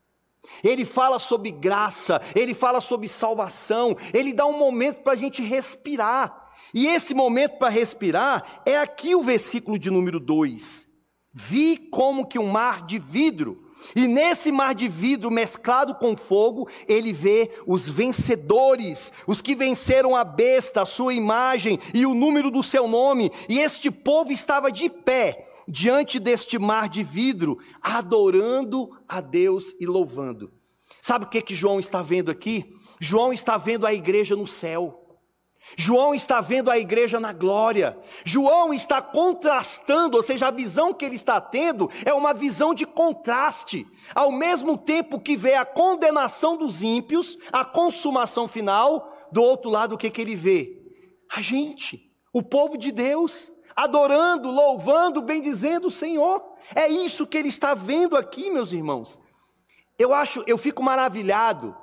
Ele 0.62 0.84
fala 0.84 1.18
sobre 1.18 1.50
graça, 1.50 2.22
ele 2.32 2.54
fala 2.54 2.80
sobre 2.80 3.08
salvação, 3.08 3.96
ele 4.14 4.32
dá 4.32 4.46
um 4.46 4.56
momento 4.56 5.02
para 5.02 5.14
a 5.14 5.16
gente 5.16 5.42
respirar. 5.42 6.52
E 6.72 6.86
esse 6.86 7.12
momento 7.12 7.58
para 7.58 7.68
respirar 7.68 8.62
é 8.64 8.78
aqui 8.78 9.16
o 9.16 9.22
versículo 9.24 9.80
de 9.80 9.90
número 9.90 10.20
2. 10.20 10.86
Vi 11.34 11.76
como 11.76 12.24
que 12.24 12.38
um 12.38 12.46
mar 12.46 12.86
de 12.86 13.00
vidro 13.00 13.65
e 13.94 14.06
nesse 14.06 14.50
mar 14.50 14.74
de 14.74 14.88
vidro 14.88 15.30
mesclado 15.30 15.94
com 15.94 16.16
fogo, 16.16 16.68
ele 16.88 17.12
vê 17.12 17.50
os 17.66 17.88
vencedores, 17.88 19.12
os 19.26 19.40
que 19.40 19.54
venceram 19.54 20.16
a 20.16 20.24
besta, 20.24 20.82
a 20.82 20.86
sua 20.86 21.14
imagem 21.14 21.78
e 21.94 22.04
o 22.04 22.14
número 22.14 22.50
do 22.50 22.62
seu 22.62 22.88
nome. 22.88 23.30
E 23.48 23.58
este 23.58 23.90
povo 23.90 24.32
estava 24.32 24.70
de 24.72 24.88
pé 24.88 25.46
diante 25.68 26.18
deste 26.18 26.58
mar 26.58 26.88
de 26.88 27.02
vidro, 27.02 27.58
adorando 27.82 28.90
a 29.08 29.20
Deus 29.20 29.74
e 29.80 29.86
louvando. 29.86 30.52
Sabe 31.00 31.24
o 31.24 31.28
que, 31.28 31.42
que 31.42 31.54
João 31.54 31.78
está 31.78 32.02
vendo 32.02 32.30
aqui? 32.30 32.74
João 33.00 33.32
está 33.32 33.56
vendo 33.56 33.86
a 33.86 33.92
igreja 33.92 34.34
no 34.34 34.46
céu. 34.46 35.05
João 35.74 36.14
está 36.14 36.40
vendo 36.40 36.70
a 36.70 36.78
igreja 36.78 37.18
na 37.18 37.32
glória. 37.32 37.98
João 38.24 38.72
está 38.72 39.02
contrastando, 39.02 40.16
ou 40.16 40.22
seja, 40.22 40.48
a 40.48 40.50
visão 40.50 40.94
que 40.94 41.04
ele 41.04 41.16
está 41.16 41.40
tendo 41.40 41.90
é 42.04 42.14
uma 42.14 42.32
visão 42.32 42.72
de 42.72 42.86
contraste. 42.86 43.86
Ao 44.14 44.30
mesmo 44.30 44.78
tempo 44.78 45.18
que 45.18 45.36
vê 45.36 45.54
a 45.54 45.64
condenação 45.64 46.56
dos 46.56 46.82
ímpios, 46.82 47.36
a 47.50 47.64
consumação 47.64 48.46
final, 48.46 49.12
do 49.32 49.42
outro 49.42 49.70
lado 49.70 49.94
o 49.94 49.98
que, 49.98 50.10
que 50.10 50.20
ele 50.20 50.36
vê? 50.36 50.80
A 51.28 51.40
gente, 51.40 52.10
o 52.32 52.42
povo 52.42 52.78
de 52.78 52.92
Deus, 52.92 53.50
adorando, 53.74 54.50
louvando, 54.50 55.20
bendizendo 55.20 55.88
o 55.88 55.90
Senhor. 55.90 56.42
É 56.74 56.88
isso 56.88 57.26
que 57.26 57.36
ele 57.36 57.48
está 57.48 57.74
vendo 57.74 58.16
aqui, 58.16 58.50
meus 58.50 58.72
irmãos. 58.72 59.18
Eu 59.98 60.14
acho, 60.14 60.44
eu 60.46 60.56
fico 60.56 60.82
maravilhado 60.82 61.76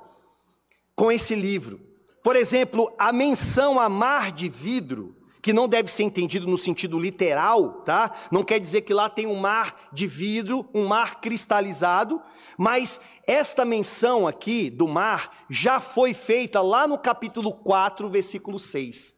com 0.96 1.12
esse 1.12 1.34
livro. 1.34 1.93
Por 2.24 2.36
exemplo, 2.36 2.90
a 2.98 3.12
menção 3.12 3.78
a 3.78 3.86
mar 3.86 4.32
de 4.32 4.48
vidro, 4.48 5.14
que 5.42 5.52
não 5.52 5.68
deve 5.68 5.92
ser 5.92 6.04
entendido 6.04 6.46
no 6.46 6.56
sentido 6.56 6.98
literal, 6.98 7.82
tá? 7.82 8.14
Não 8.32 8.42
quer 8.42 8.58
dizer 8.58 8.80
que 8.80 8.94
lá 8.94 9.10
tem 9.10 9.26
um 9.26 9.36
mar 9.36 9.90
de 9.92 10.06
vidro, 10.06 10.66
um 10.72 10.86
mar 10.86 11.20
cristalizado, 11.20 12.22
mas 12.56 12.98
esta 13.26 13.62
menção 13.62 14.26
aqui 14.26 14.70
do 14.70 14.88
mar 14.88 15.44
já 15.50 15.80
foi 15.80 16.14
feita 16.14 16.62
lá 16.62 16.88
no 16.88 16.96
capítulo 16.96 17.52
4, 17.52 18.08
versículo 18.08 18.58
6. 18.58 19.14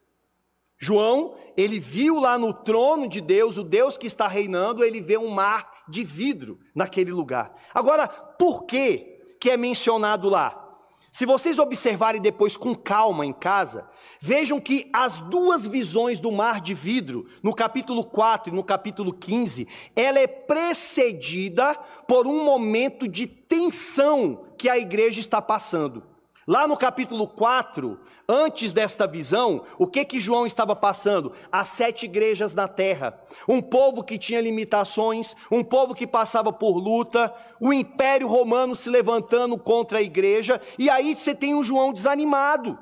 João, 0.77 1.33
ele 1.55 1.79
viu 1.79 2.19
lá 2.19 2.37
no 2.37 2.53
trono 2.53 3.07
de 3.07 3.21
Deus, 3.21 3.57
o 3.57 3.63
Deus 3.63 3.97
que 3.97 4.05
está 4.05 4.27
reinando, 4.27 4.83
ele 4.83 4.99
vê 4.99 5.17
um 5.17 5.29
mar 5.29 5.85
de 5.87 6.03
vidro 6.03 6.59
naquele 6.75 7.13
lugar. 7.13 7.55
Agora, 7.73 8.05
por 8.05 8.65
que 8.65 9.17
que 9.39 9.49
é 9.49 9.55
mencionado 9.55 10.27
lá? 10.27 10.66
Se 11.17 11.25
vocês 11.25 11.57
observarem 11.57 12.21
depois 12.21 12.55
com 12.55 12.75
calma 12.75 13.25
em 13.25 13.33
casa, 13.33 13.89
vejam 14.21 14.61
que 14.61 14.87
as 14.93 15.17
duas 15.17 15.65
visões 15.65 16.19
do 16.19 16.31
mar 16.31 16.61
de 16.61 16.75
vidro, 16.75 17.25
no 17.41 17.55
capítulo 17.55 18.03
4 18.03 18.53
e 18.53 18.55
no 18.55 18.63
capítulo 18.63 19.11
15, 19.11 19.67
ela 19.95 20.19
é 20.19 20.27
precedida 20.27 21.73
por 22.07 22.27
um 22.27 22.45
momento 22.45 23.07
de 23.07 23.25
tensão 23.25 24.45
que 24.59 24.69
a 24.69 24.77
igreja 24.77 25.19
está 25.19 25.41
passando. 25.41 26.03
Lá 26.47 26.65
no 26.65 26.77
capítulo 26.77 27.27
4, 27.27 27.99
Antes 28.29 28.73
desta 28.73 29.07
visão, 29.07 29.63
o 29.79 29.87
que 29.87 30.03
que 30.03 30.19
João 30.19 30.45
estava 30.45 30.75
passando? 30.75 31.31
As 31.49 31.69
sete 31.69 32.03
igrejas 32.03 32.53
na 32.53 32.67
terra. 32.67 33.17
Um 33.47 33.61
povo 33.61 34.03
que 34.03 34.17
tinha 34.17 34.41
limitações, 34.41 35.33
um 35.49 35.63
povo 35.63 35.95
que 35.95 36.05
passava 36.05 36.51
por 36.51 36.77
luta, 36.77 37.33
o 37.57 37.71
império 37.71 38.27
romano 38.27 38.75
se 38.75 38.89
levantando 38.89 39.57
contra 39.57 39.99
a 39.99 40.01
igreja, 40.01 40.61
e 40.77 40.89
aí 40.89 41.15
você 41.15 41.33
tem 41.33 41.55
um 41.55 41.63
João 41.63 41.93
desanimado. 41.93 42.77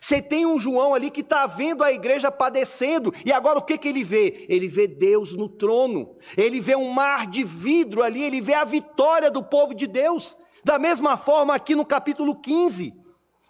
Você 0.00 0.20
tem 0.20 0.44
um 0.44 0.58
João 0.58 0.92
ali 0.92 1.08
que 1.08 1.20
está 1.20 1.46
vendo 1.46 1.84
a 1.84 1.92
igreja 1.92 2.32
padecendo, 2.32 3.14
e 3.24 3.32
agora 3.32 3.60
o 3.60 3.62
que, 3.62 3.78
que 3.78 3.86
ele 3.86 4.02
vê? 4.02 4.44
Ele 4.48 4.66
vê 4.66 4.88
Deus 4.88 5.34
no 5.34 5.48
trono, 5.48 6.16
ele 6.36 6.60
vê 6.60 6.74
um 6.74 6.90
mar 6.90 7.28
de 7.28 7.44
vidro 7.44 8.02
ali, 8.02 8.24
ele 8.24 8.40
vê 8.40 8.54
a 8.54 8.64
vitória 8.64 9.30
do 9.30 9.42
povo 9.42 9.72
de 9.72 9.86
Deus. 9.86 10.36
Da 10.64 10.80
mesma 10.80 11.16
forma, 11.16 11.54
aqui 11.54 11.76
no 11.76 11.86
capítulo 11.86 12.34
15, 12.34 12.99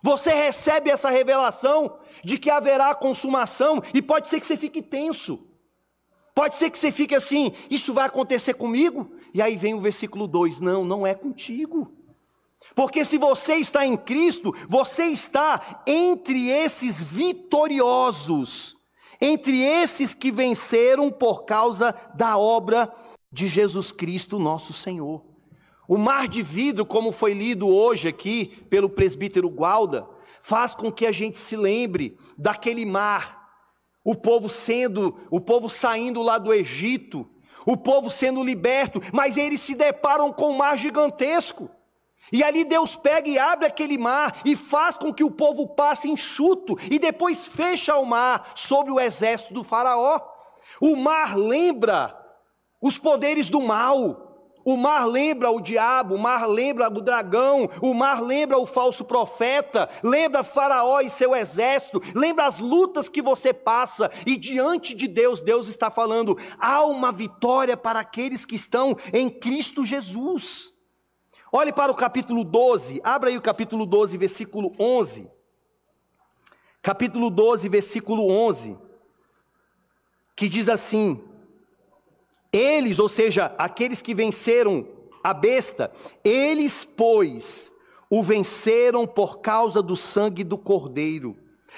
você 0.02 0.32
recebe 0.32 0.90
essa 0.90 1.10
revelação 1.10 1.98
de 2.24 2.38
que 2.38 2.50
haverá 2.50 2.94
consumação 2.94 3.82
e 3.92 4.00
pode 4.00 4.28
ser 4.28 4.40
que 4.40 4.46
você 4.46 4.56
fique 4.56 4.82
tenso. 4.82 5.46
Pode 6.34 6.56
ser 6.56 6.70
que 6.70 6.78
você 6.78 6.90
fique 6.90 7.14
assim, 7.14 7.52
isso 7.68 7.92
vai 7.92 8.06
acontecer 8.06 8.54
comigo? 8.54 9.12
E 9.34 9.42
aí 9.42 9.56
vem 9.56 9.74
o 9.74 9.80
versículo 9.80 10.26
2: 10.26 10.58
não, 10.60 10.84
não 10.84 11.06
é 11.06 11.14
contigo. 11.14 11.92
Porque 12.74 13.04
se 13.04 13.18
você 13.18 13.54
está 13.54 13.84
em 13.84 13.96
Cristo, 13.96 14.54
você 14.68 15.04
está 15.04 15.82
entre 15.86 16.48
esses 16.48 17.02
vitoriosos, 17.02 18.76
entre 19.20 19.60
esses 19.60 20.14
que 20.14 20.30
venceram 20.30 21.10
por 21.10 21.44
causa 21.44 21.94
da 22.14 22.38
obra 22.38 22.92
de 23.30 23.48
Jesus 23.48 23.92
Cristo, 23.92 24.38
nosso 24.38 24.72
Senhor. 24.72 25.29
O 25.90 25.98
mar 25.98 26.28
de 26.28 26.40
vidro, 26.40 26.86
como 26.86 27.10
foi 27.10 27.34
lido 27.34 27.66
hoje 27.66 28.06
aqui 28.06 28.64
pelo 28.70 28.88
presbítero 28.88 29.50
Gualda, 29.50 30.08
faz 30.40 30.72
com 30.72 30.92
que 30.92 31.04
a 31.04 31.10
gente 31.10 31.36
se 31.36 31.56
lembre 31.56 32.16
daquele 32.38 32.86
mar, 32.86 33.50
o 34.04 34.14
povo 34.14 34.48
sendo, 34.48 35.18
o 35.32 35.40
povo 35.40 35.68
saindo 35.68 36.22
lá 36.22 36.38
do 36.38 36.54
Egito, 36.54 37.28
o 37.66 37.76
povo 37.76 38.08
sendo 38.08 38.40
liberto, 38.44 39.00
mas 39.12 39.36
eles 39.36 39.62
se 39.62 39.74
deparam 39.74 40.32
com 40.32 40.50
um 40.50 40.56
mar 40.56 40.78
gigantesco. 40.78 41.68
E 42.32 42.44
ali 42.44 42.62
Deus 42.62 42.94
pega 42.94 43.28
e 43.28 43.36
abre 43.36 43.66
aquele 43.66 43.98
mar 43.98 44.42
e 44.44 44.54
faz 44.54 44.96
com 44.96 45.12
que 45.12 45.24
o 45.24 45.30
povo 45.32 45.74
passe 45.74 46.08
enxuto 46.08 46.78
e 46.88 47.00
depois 47.00 47.48
fecha 47.48 47.96
o 47.96 48.06
mar 48.06 48.52
sobre 48.54 48.92
o 48.92 49.00
exército 49.00 49.52
do 49.52 49.64
Faraó. 49.64 50.20
O 50.80 50.94
mar 50.94 51.36
lembra 51.36 52.16
os 52.80 52.96
poderes 52.96 53.48
do 53.48 53.60
mal, 53.60 54.29
o 54.64 54.76
mar 54.76 55.06
lembra 55.06 55.50
o 55.50 55.60
diabo, 55.60 56.14
o 56.14 56.18
mar 56.18 56.46
lembra 56.46 56.88
o 56.88 57.00
dragão, 57.00 57.68
o 57.80 57.94
mar 57.94 58.22
lembra 58.22 58.58
o 58.58 58.66
falso 58.66 59.04
profeta, 59.04 59.88
lembra 60.02 60.44
Faraó 60.44 61.00
e 61.00 61.08
seu 61.08 61.34
exército, 61.34 62.00
lembra 62.14 62.46
as 62.46 62.58
lutas 62.58 63.08
que 63.08 63.22
você 63.22 63.52
passa, 63.52 64.10
e 64.26 64.36
diante 64.36 64.94
de 64.94 65.08
Deus, 65.08 65.40
Deus 65.40 65.68
está 65.68 65.90
falando: 65.90 66.36
há 66.58 66.84
uma 66.84 67.10
vitória 67.10 67.76
para 67.76 68.00
aqueles 68.00 68.44
que 68.44 68.56
estão 68.56 68.96
em 69.12 69.30
Cristo 69.30 69.84
Jesus. 69.84 70.72
Olhe 71.52 71.72
para 71.72 71.90
o 71.90 71.96
capítulo 71.96 72.44
12, 72.44 73.00
abra 73.02 73.30
aí 73.30 73.36
o 73.36 73.42
capítulo 73.42 73.84
12, 73.84 74.16
versículo 74.16 74.72
11. 74.78 75.28
Capítulo 76.82 77.28
12, 77.28 77.68
versículo 77.68 78.30
11. 78.30 78.78
que 80.36 80.48
diz 80.48 80.68
assim: 80.68 81.22
Eles, 82.52 82.98
ou 82.98 83.08
seja, 83.08 83.54
aqueles 83.56 84.02
que 84.02 84.14
venceram 84.14 84.86
a 85.22 85.32
besta, 85.32 85.92
eles, 86.24 86.84
pois, 86.84 87.70
o 88.08 88.22
venceram 88.22 89.06
por 89.06 89.40
causa 89.40 89.82
do 89.82 89.94
sangue 89.94 90.42
do 90.42 90.58
Cordeiro 90.58 91.36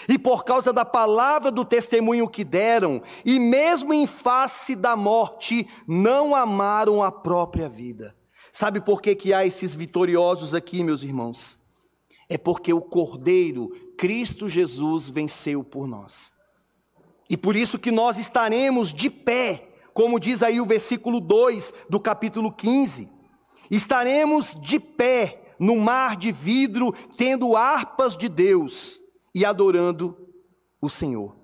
e 0.09 0.19
por 0.19 0.45
causa 0.45 0.73
da 0.73 0.85
palavra 0.85 1.51
do 1.51 1.65
testemunho 1.65 2.29
que 2.29 2.45
deram, 2.45 3.03
e 3.25 3.39
mesmo 3.39 3.93
em 3.93 4.07
face 4.07 4.75
da 4.75 4.97
morte, 4.97 5.69
não 5.87 6.35
amaram 6.35 7.03
a 7.03 7.13
própria 7.13 7.69
vida. 7.69 8.17
Sabe 8.53 8.81
por 8.81 9.01
que, 9.01 9.15
que 9.15 9.33
há 9.33 9.47
esses 9.47 9.75
vitoriosos 9.75 10.55
aqui, 10.55 10.83
meus 10.83 11.03
irmãos? 11.03 11.59
É 12.29 12.39
porque 12.39 12.73
o 12.73 12.81
Cordeiro, 12.81 13.71
Cristo 13.97 14.49
Jesus, 14.49 15.09
venceu 15.09 15.63
por 15.63 15.87
nós. 15.87 16.33
E 17.29 17.37
por 17.37 17.57
isso 17.57 17.79
que 17.79 17.91
nós 17.91 18.19
estaremos 18.19 18.93
de 18.93 19.09
pé, 19.09 19.69
como 19.95 20.19
diz 20.19 20.43
aí 20.43 20.61
o 20.61 20.67
versículo 20.67 21.21
2 21.21 21.73
do 21.89 22.01
capítulo 22.01 22.53
15. 22.53 23.09
Estaremos 23.71 24.55
de 24.61 24.79
pé 24.79 25.55
no 25.59 25.77
mar 25.77 26.17
de 26.17 26.33
vidro, 26.33 26.93
tendo 27.17 27.57
harpas 27.57 28.17
de 28.17 28.29
Deus 28.29 29.01
e 29.35 29.45
adorando 29.45 30.17
o 30.81 30.89
Senhor. 30.89 31.37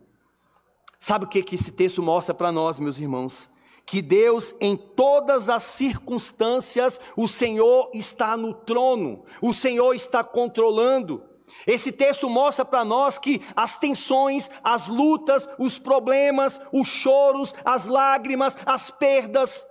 Sabe 0.99 1.25
o 1.25 1.29
que, 1.29 1.43
que 1.43 1.55
esse 1.55 1.71
texto 1.71 2.03
mostra 2.03 2.35
para 2.35 2.51
nós, 2.51 2.81
meus 2.81 2.99
irmãos? 2.99 3.49
Que 3.87 4.03
Deus, 4.03 4.55
em 4.61 4.77
todas 4.77 5.49
as 5.49 5.63
circunstâncias, 5.63 7.01
o 7.17 7.29
Senhor 7.29 7.91
está 7.95 8.37
no 8.37 8.53
trono, 8.53 9.25
o 9.41 9.55
Senhor 9.55 9.95
está 9.95 10.25
controlando. 10.25 11.23
Esse 11.67 11.93
texto 11.93 12.29
mostra 12.29 12.65
para 12.65 12.85
nós 12.85 13.19
que 13.19 13.43
as 13.55 13.77
tensões, 13.77 14.51
as 14.63 14.87
lutas, 14.87 15.49
os 15.59 15.79
problemas, 15.79 16.61
os 16.73 16.89
choros, 16.89 17.55
as 17.65 17.87
lágrimas, 17.87 18.57
as 18.67 18.91
perdas, 18.91 19.67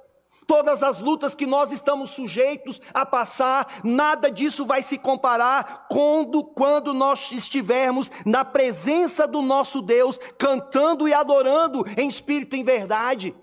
todas 0.47 0.81
as 0.81 0.99
lutas 0.99 1.35
que 1.35 1.45
nós 1.45 1.71
estamos 1.71 2.11
sujeitos 2.11 2.81
a 2.93 3.05
passar, 3.05 3.81
nada 3.83 4.31
disso 4.31 4.65
vai 4.65 4.81
se 4.81 4.97
comparar 4.97 5.87
quando, 5.89 6.43
quando 6.43 6.93
nós 6.93 7.31
estivermos 7.31 8.09
na 8.25 8.45
presença 8.45 9.27
do 9.27 9.41
nosso 9.41 9.81
Deus, 9.81 10.17
cantando 10.37 11.07
e 11.07 11.13
adorando 11.13 11.85
em 11.97 12.07
espírito 12.07 12.55
e 12.55 12.61
em 12.61 12.63
verdade. 12.63 13.35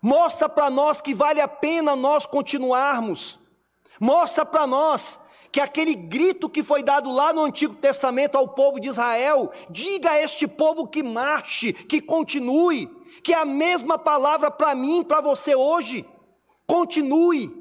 Mostra 0.00 0.48
para 0.48 0.70
nós 0.70 1.00
que 1.00 1.14
vale 1.14 1.40
a 1.40 1.46
pena 1.46 1.94
nós 1.94 2.26
continuarmos. 2.26 3.38
Mostra 4.00 4.44
para 4.44 4.66
nós 4.66 5.20
que 5.52 5.60
aquele 5.60 5.94
grito 5.94 6.48
que 6.48 6.62
foi 6.62 6.82
dado 6.82 7.12
lá 7.12 7.30
no 7.30 7.44
Antigo 7.44 7.74
Testamento 7.74 8.38
ao 8.38 8.48
povo 8.48 8.80
de 8.80 8.88
Israel, 8.88 9.52
diga 9.68 10.12
a 10.12 10.18
este 10.18 10.48
povo 10.48 10.88
que 10.88 11.02
marche, 11.02 11.74
que 11.74 12.00
continue, 12.00 12.88
que 13.22 13.34
é 13.34 13.36
a 13.36 13.44
mesma 13.44 13.98
palavra 13.98 14.50
para 14.50 14.74
mim 14.74 15.04
para 15.04 15.20
você 15.20 15.54
hoje. 15.54 16.06
Continue, 16.66 17.54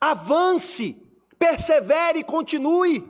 avance, 0.00 0.96
persevere 1.38 2.20
e 2.20 2.24
continue. 2.24 3.06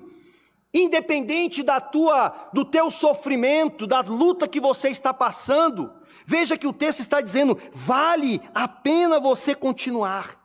Independente 0.74 1.62
da 1.62 1.80
tua 1.80 2.50
do 2.52 2.64
teu 2.64 2.90
sofrimento, 2.90 3.86
da 3.86 4.00
luta 4.00 4.48
que 4.48 4.60
você 4.60 4.88
está 4.88 5.14
passando, 5.14 5.92
veja 6.26 6.58
que 6.58 6.66
o 6.66 6.72
texto 6.72 6.98
está 6.98 7.20
dizendo: 7.20 7.56
vale 7.72 8.40
a 8.52 8.66
pena 8.66 9.20
você 9.20 9.54
continuar. 9.54 10.36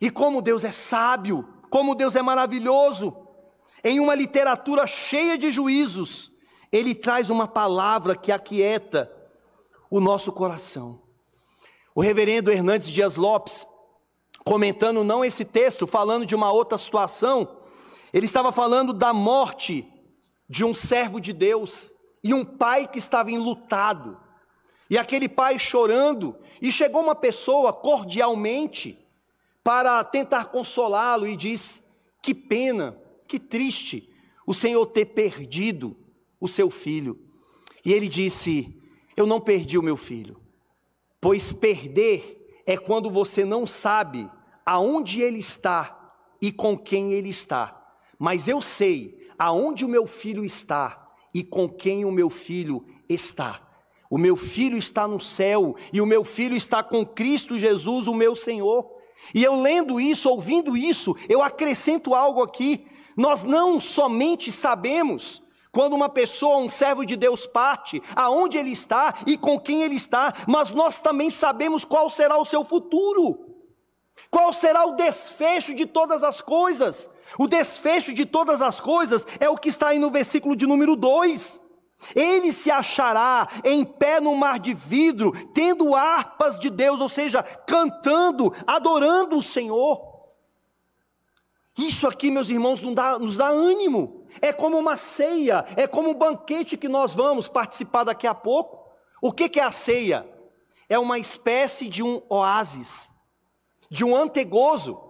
E 0.00 0.10
como 0.10 0.40
Deus 0.40 0.64
é 0.64 0.72
sábio, 0.72 1.59
como 1.70 1.94
Deus 1.94 2.16
é 2.16 2.22
maravilhoso. 2.22 3.16
Em 3.82 4.00
uma 4.00 4.14
literatura 4.14 4.86
cheia 4.86 5.38
de 5.38 5.50
juízos, 5.50 6.30
ele 6.70 6.94
traz 6.94 7.30
uma 7.30 7.48
palavra 7.48 8.14
que 8.14 8.30
aquieta 8.30 9.10
o 9.90 10.00
nosso 10.00 10.32
coração. 10.32 11.00
O 11.94 12.00
reverendo 12.00 12.50
Hernandes 12.50 12.88
Dias 12.88 13.16
Lopes, 13.16 13.66
comentando 14.44 15.02
não 15.02 15.24
esse 15.24 15.44
texto, 15.44 15.86
falando 15.86 16.26
de 16.26 16.34
uma 16.34 16.52
outra 16.52 16.76
situação, 16.76 17.56
ele 18.12 18.26
estava 18.26 18.52
falando 18.52 18.92
da 18.92 19.12
morte 19.12 19.86
de 20.48 20.64
um 20.64 20.74
servo 20.74 21.20
de 21.20 21.32
Deus 21.32 21.92
e 22.22 22.34
um 22.34 22.44
pai 22.44 22.86
que 22.86 22.98
estava 22.98 23.30
enlutado. 23.30 24.18
E 24.88 24.98
aquele 24.98 25.28
pai 25.28 25.58
chorando, 25.58 26.36
e 26.60 26.70
chegou 26.70 27.00
uma 27.00 27.14
pessoa 27.14 27.72
cordialmente 27.72 28.99
para 29.62 30.02
tentar 30.04 30.46
consolá-lo 30.46 31.26
e 31.26 31.36
disse: 31.36 31.82
Que 32.22 32.34
pena, 32.34 32.98
que 33.26 33.38
triste 33.38 34.08
o 34.46 34.54
Senhor 34.54 34.84
ter 34.86 35.06
perdido 35.06 35.96
o 36.40 36.48
seu 36.48 36.70
filho. 36.70 37.18
E 37.84 37.92
ele 37.92 38.08
disse: 38.08 38.76
Eu 39.16 39.26
não 39.26 39.40
perdi 39.40 39.78
o 39.78 39.82
meu 39.82 39.96
filho, 39.96 40.40
pois 41.20 41.52
perder 41.52 42.62
é 42.66 42.76
quando 42.76 43.10
você 43.10 43.44
não 43.44 43.66
sabe 43.66 44.30
aonde 44.64 45.20
ele 45.20 45.38
está 45.38 46.12
e 46.40 46.52
com 46.52 46.76
quem 46.76 47.12
ele 47.12 47.28
está. 47.28 47.76
Mas 48.18 48.48
eu 48.48 48.60
sei 48.62 49.28
aonde 49.38 49.84
o 49.84 49.88
meu 49.88 50.06
filho 50.06 50.44
está 50.44 51.10
e 51.32 51.42
com 51.42 51.68
quem 51.68 52.04
o 52.04 52.10
meu 52.10 52.30
filho 52.30 52.86
está. 53.08 53.66
O 54.10 54.18
meu 54.18 54.36
filho 54.36 54.76
está 54.76 55.06
no 55.06 55.20
céu 55.20 55.76
e 55.92 56.00
o 56.00 56.06
meu 56.06 56.24
filho 56.24 56.56
está 56.56 56.82
com 56.82 57.06
Cristo 57.06 57.58
Jesus, 57.58 58.08
o 58.08 58.14
meu 58.14 58.34
Senhor. 58.34 58.99
E 59.34 59.42
eu 59.42 59.60
lendo 59.60 60.00
isso, 60.00 60.28
ouvindo 60.28 60.76
isso, 60.76 61.14
eu 61.28 61.42
acrescento 61.42 62.14
algo 62.14 62.42
aqui. 62.42 62.86
Nós 63.16 63.42
não 63.42 63.78
somente 63.78 64.50
sabemos 64.50 65.42
quando 65.72 65.94
uma 65.94 66.08
pessoa, 66.08 66.58
um 66.58 66.68
servo 66.68 67.04
de 67.04 67.16
Deus 67.16 67.46
parte, 67.46 68.02
aonde 68.16 68.58
ele 68.58 68.72
está 68.72 69.14
e 69.26 69.36
com 69.36 69.58
quem 69.58 69.82
ele 69.82 69.94
está, 69.94 70.32
mas 70.46 70.70
nós 70.70 70.98
também 70.98 71.30
sabemos 71.30 71.84
qual 71.84 72.10
será 72.10 72.38
o 72.38 72.44
seu 72.44 72.64
futuro. 72.64 73.46
Qual 74.30 74.52
será 74.52 74.84
o 74.84 74.94
desfecho 74.94 75.74
de 75.74 75.86
todas 75.86 76.22
as 76.22 76.40
coisas? 76.40 77.08
O 77.38 77.46
desfecho 77.46 78.12
de 78.12 78.24
todas 78.24 78.60
as 78.60 78.80
coisas 78.80 79.26
é 79.38 79.48
o 79.48 79.56
que 79.56 79.68
está 79.68 79.88
aí 79.88 79.98
no 79.98 80.10
versículo 80.10 80.54
de 80.54 80.66
número 80.66 80.94
2. 80.94 81.60
Ele 82.14 82.52
se 82.52 82.70
achará 82.70 83.48
em 83.64 83.84
pé 83.84 84.20
no 84.20 84.34
mar 84.34 84.58
de 84.58 84.74
vidro, 84.74 85.32
tendo 85.52 85.94
harpas 85.94 86.58
de 86.58 86.70
Deus, 86.70 87.00
ou 87.00 87.08
seja, 87.08 87.42
cantando, 87.42 88.52
adorando 88.66 89.36
o 89.36 89.42
Senhor. 89.42 90.10
Isso 91.78 92.06
aqui, 92.06 92.30
meus 92.30 92.50
irmãos, 92.50 92.80
nos 92.80 92.94
dá, 92.94 93.18
nos 93.18 93.36
dá 93.36 93.48
ânimo. 93.48 94.26
É 94.40 94.52
como 94.52 94.78
uma 94.78 94.96
ceia, 94.96 95.64
é 95.76 95.86
como 95.86 96.10
um 96.10 96.14
banquete 96.14 96.76
que 96.76 96.88
nós 96.88 97.14
vamos 97.14 97.48
participar 97.48 98.04
daqui 98.04 98.26
a 98.26 98.34
pouco. 98.34 98.90
O 99.20 99.32
que, 99.32 99.48
que 99.48 99.60
é 99.60 99.64
a 99.64 99.70
ceia? 99.70 100.28
É 100.88 100.98
uma 100.98 101.18
espécie 101.18 101.88
de 101.88 102.02
um 102.02 102.20
oásis, 102.28 103.10
de 103.90 104.04
um 104.04 104.16
antegozo. 104.16 105.00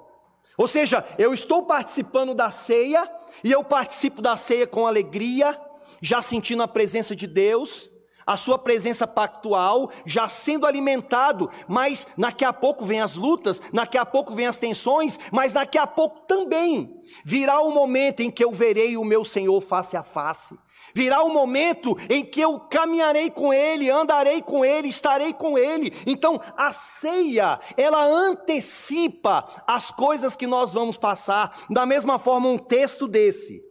Ou 0.57 0.67
seja, 0.67 1.07
eu 1.19 1.33
estou 1.33 1.65
participando 1.65 2.35
da 2.35 2.51
ceia, 2.51 3.11
e 3.43 3.51
eu 3.51 3.65
participo 3.65 4.21
da 4.21 4.37
ceia 4.37 4.67
com 4.67 4.87
alegria, 4.87 5.59
já 6.01 6.23
sentindo 6.23 6.63
a 6.63 6.69
presença 6.69 7.15
de 7.15 7.27
Deus, 7.27 7.91
a 8.27 8.37
sua 8.37 8.59
presença 8.59 9.07
pactual, 9.07 9.91
já 10.07 10.29
sendo 10.29 10.67
alimentado, 10.67 11.51
mas 11.67 12.07
daqui 12.17 12.45
a 12.45 12.53
pouco 12.53 12.85
vem 12.85 13.01
as 13.01 13.17
lutas, 13.17 13.61
daqui 13.73 13.99
a 13.99 14.07
pouco 14.07 14.35
vem 14.35 14.47
as 14.47 14.57
tensões, 14.57 15.19
mas 15.33 15.53
daqui 15.53 15.77
a 15.77 15.87
pouco 15.87 16.21
também 16.27 16.95
virá 17.25 17.61
o 17.61 17.73
momento 17.73 18.21
em 18.21 18.31
que 18.31 18.45
eu 18.45 18.53
verei 18.53 18.97
o 18.97 19.05
meu 19.05 19.25
Senhor 19.25 19.61
face 19.61 19.97
a 19.97 20.03
face. 20.03 20.57
Virá 20.95 21.23
o 21.23 21.33
momento 21.33 21.97
em 22.09 22.25
que 22.25 22.41
eu 22.41 22.59
caminharei 22.59 23.31
com 23.31 23.53
Ele, 23.53 23.91
andarei 23.91 24.43
com 24.43 24.65
Ele, 24.65 24.89
estarei 24.89 25.33
com 25.33 25.57
Ele. 25.57 25.93
Então, 26.07 26.41
a 26.57 26.73
ceia, 26.73 27.61
ela 27.77 28.05
antecipa 28.05 29.63
as 29.67 29.91
coisas 29.91 30.35
que 30.35 30.47
nós 30.47 30.73
vamos 30.73 30.97
passar. 30.97 31.65
Da 31.71 31.87
mesma 31.87 32.19
forma, 32.19 32.49
um 32.49 32.59
texto 32.59 33.07
desse, 33.07 33.63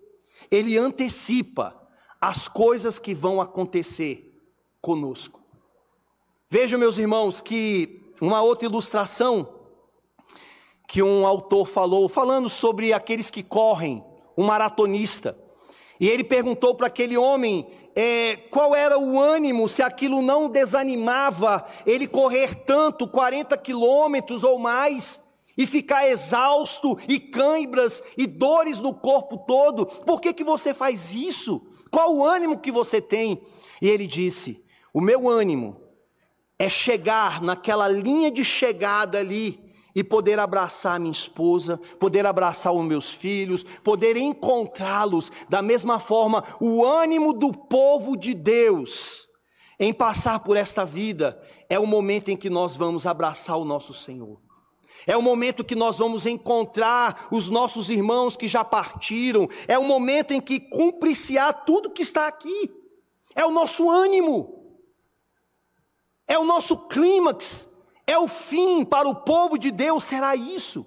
ele 0.52 0.78
antecipa 0.78 1.79
as 2.20 2.48
coisas 2.48 3.00
que 3.00 3.14
vão 3.14 3.40
acontecer 3.40 4.42
conosco. 4.82 5.40
Vejam, 6.50 6.80
meus 6.80 6.98
irmãos, 6.98 7.42
que 7.42 8.14
uma 8.20 8.42
outra 8.42 8.68
ilustração 8.68 9.48
que 10.88 11.04
um 11.04 11.26
autor 11.26 11.68
falou, 11.68 12.10
falando 12.10 12.50
sobre 12.50 12.92
aqueles 12.92 13.30
que 13.30 13.44
correm, 13.44 14.04
um 14.36 14.46
maratonista, 14.46 15.38
e 16.00 16.08
ele 16.08 16.24
perguntou 16.24 16.74
para 16.74 16.88
aquele 16.88 17.16
homem 17.16 17.68
é, 17.96 18.36
qual 18.50 18.74
era 18.74 18.98
o 18.98 19.20
ânimo, 19.20 19.68
se 19.68 19.84
aquilo 19.84 20.22
não 20.22 20.50
desanimava 20.50 21.66
ele 21.86 22.08
correr 22.08 22.56
tanto, 22.66 23.08
40 23.08 23.58
quilômetros 23.58 24.44
ou 24.44 24.58
mais, 24.58 25.22
e 25.58 25.68
ficar 25.68 26.08
exausto, 26.08 26.98
e 27.08 27.20
cãibras, 27.20 28.02
e 28.18 28.26
dores 28.26 28.80
no 28.80 28.94
corpo 28.94 29.38
todo, 29.46 29.86
por 29.86 30.22
que, 30.22 30.34
que 30.34 30.44
você 30.44 30.74
faz 30.74 31.14
isso? 31.14 31.62
Qual 31.92 32.16
o 32.16 32.26
ânimo 32.26 32.60
que 32.60 32.72
você 32.72 33.02
tem? 33.02 33.42
E 33.82 33.88
ele 33.88 34.06
disse: 34.06 34.64
O 34.94 35.02
meu 35.02 35.30
ânimo 35.30 35.82
é 36.58 36.70
chegar 36.70 37.42
naquela 37.42 37.88
linha 37.88 38.30
de 38.30 38.44
chegada 38.44 39.18
ali 39.18 39.60
e 39.96 40.04
poder 40.04 40.40
abraçar 40.40 41.00
minha 41.00 41.12
esposa, 41.12 41.78
poder 42.00 42.26
abraçar 42.26 42.74
os 42.74 42.86
meus 42.86 43.10
filhos, 43.10 43.64
poder 43.84 44.18
encontrá-los 44.18 45.32
da 45.50 45.62
mesma 45.62 46.00
forma, 46.00 46.44
o 46.60 46.86
ânimo 46.86 47.34
do 47.34 47.52
povo 47.52 48.16
de 48.16 48.34
Deus 48.34 49.28
em 49.80 49.94
passar 49.94 50.40
por 50.40 50.58
esta 50.58 50.86
vida, 50.86 51.42
é 51.70 51.80
o 51.80 51.88
momento 51.88 52.30
em 52.30 52.36
que 52.36 52.50
nós 52.50 52.76
vamos 52.76 53.06
abraçar 53.06 53.58
o 53.58 53.64
nosso 53.64 53.94
Senhor. 53.94 54.49
É 55.08 55.16
o 55.16 55.22
momento 55.22 55.64
que 55.64 55.76
nós 55.76 55.98
vamos 55.98 56.26
encontrar 56.26 57.28
os 57.32 57.50
nossos 57.50 57.90
irmãos 57.90 58.36
que 58.36 58.48
já 58.48 58.64
partiram. 58.64 59.48
É 59.68 59.78
o 59.78 59.84
momento 59.84 60.32
em 60.34 60.42
que 60.42 60.60
cumpre-se-á 60.60 61.54
tudo 61.54 61.92
que 61.92 62.02
está 62.02 62.28
aqui. 62.28 62.72
É 63.36 63.46
o 63.46 63.52
nosso 63.52 63.90
ânimo. 63.90 64.78
É 66.28 66.38
o 66.38 66.44
nosso 66.44 66.78
clímax. 66.88 67.70
É 68.06 68.18
o 68.18 68.28
fim 68.28 68.84
para 68.84 69.08
o 69.08 69.16
povo 69.16 69.58
de 69.58 69.72
Deus, 69.72 70.04
será 70.04 70.36
isso. 70.36 70.86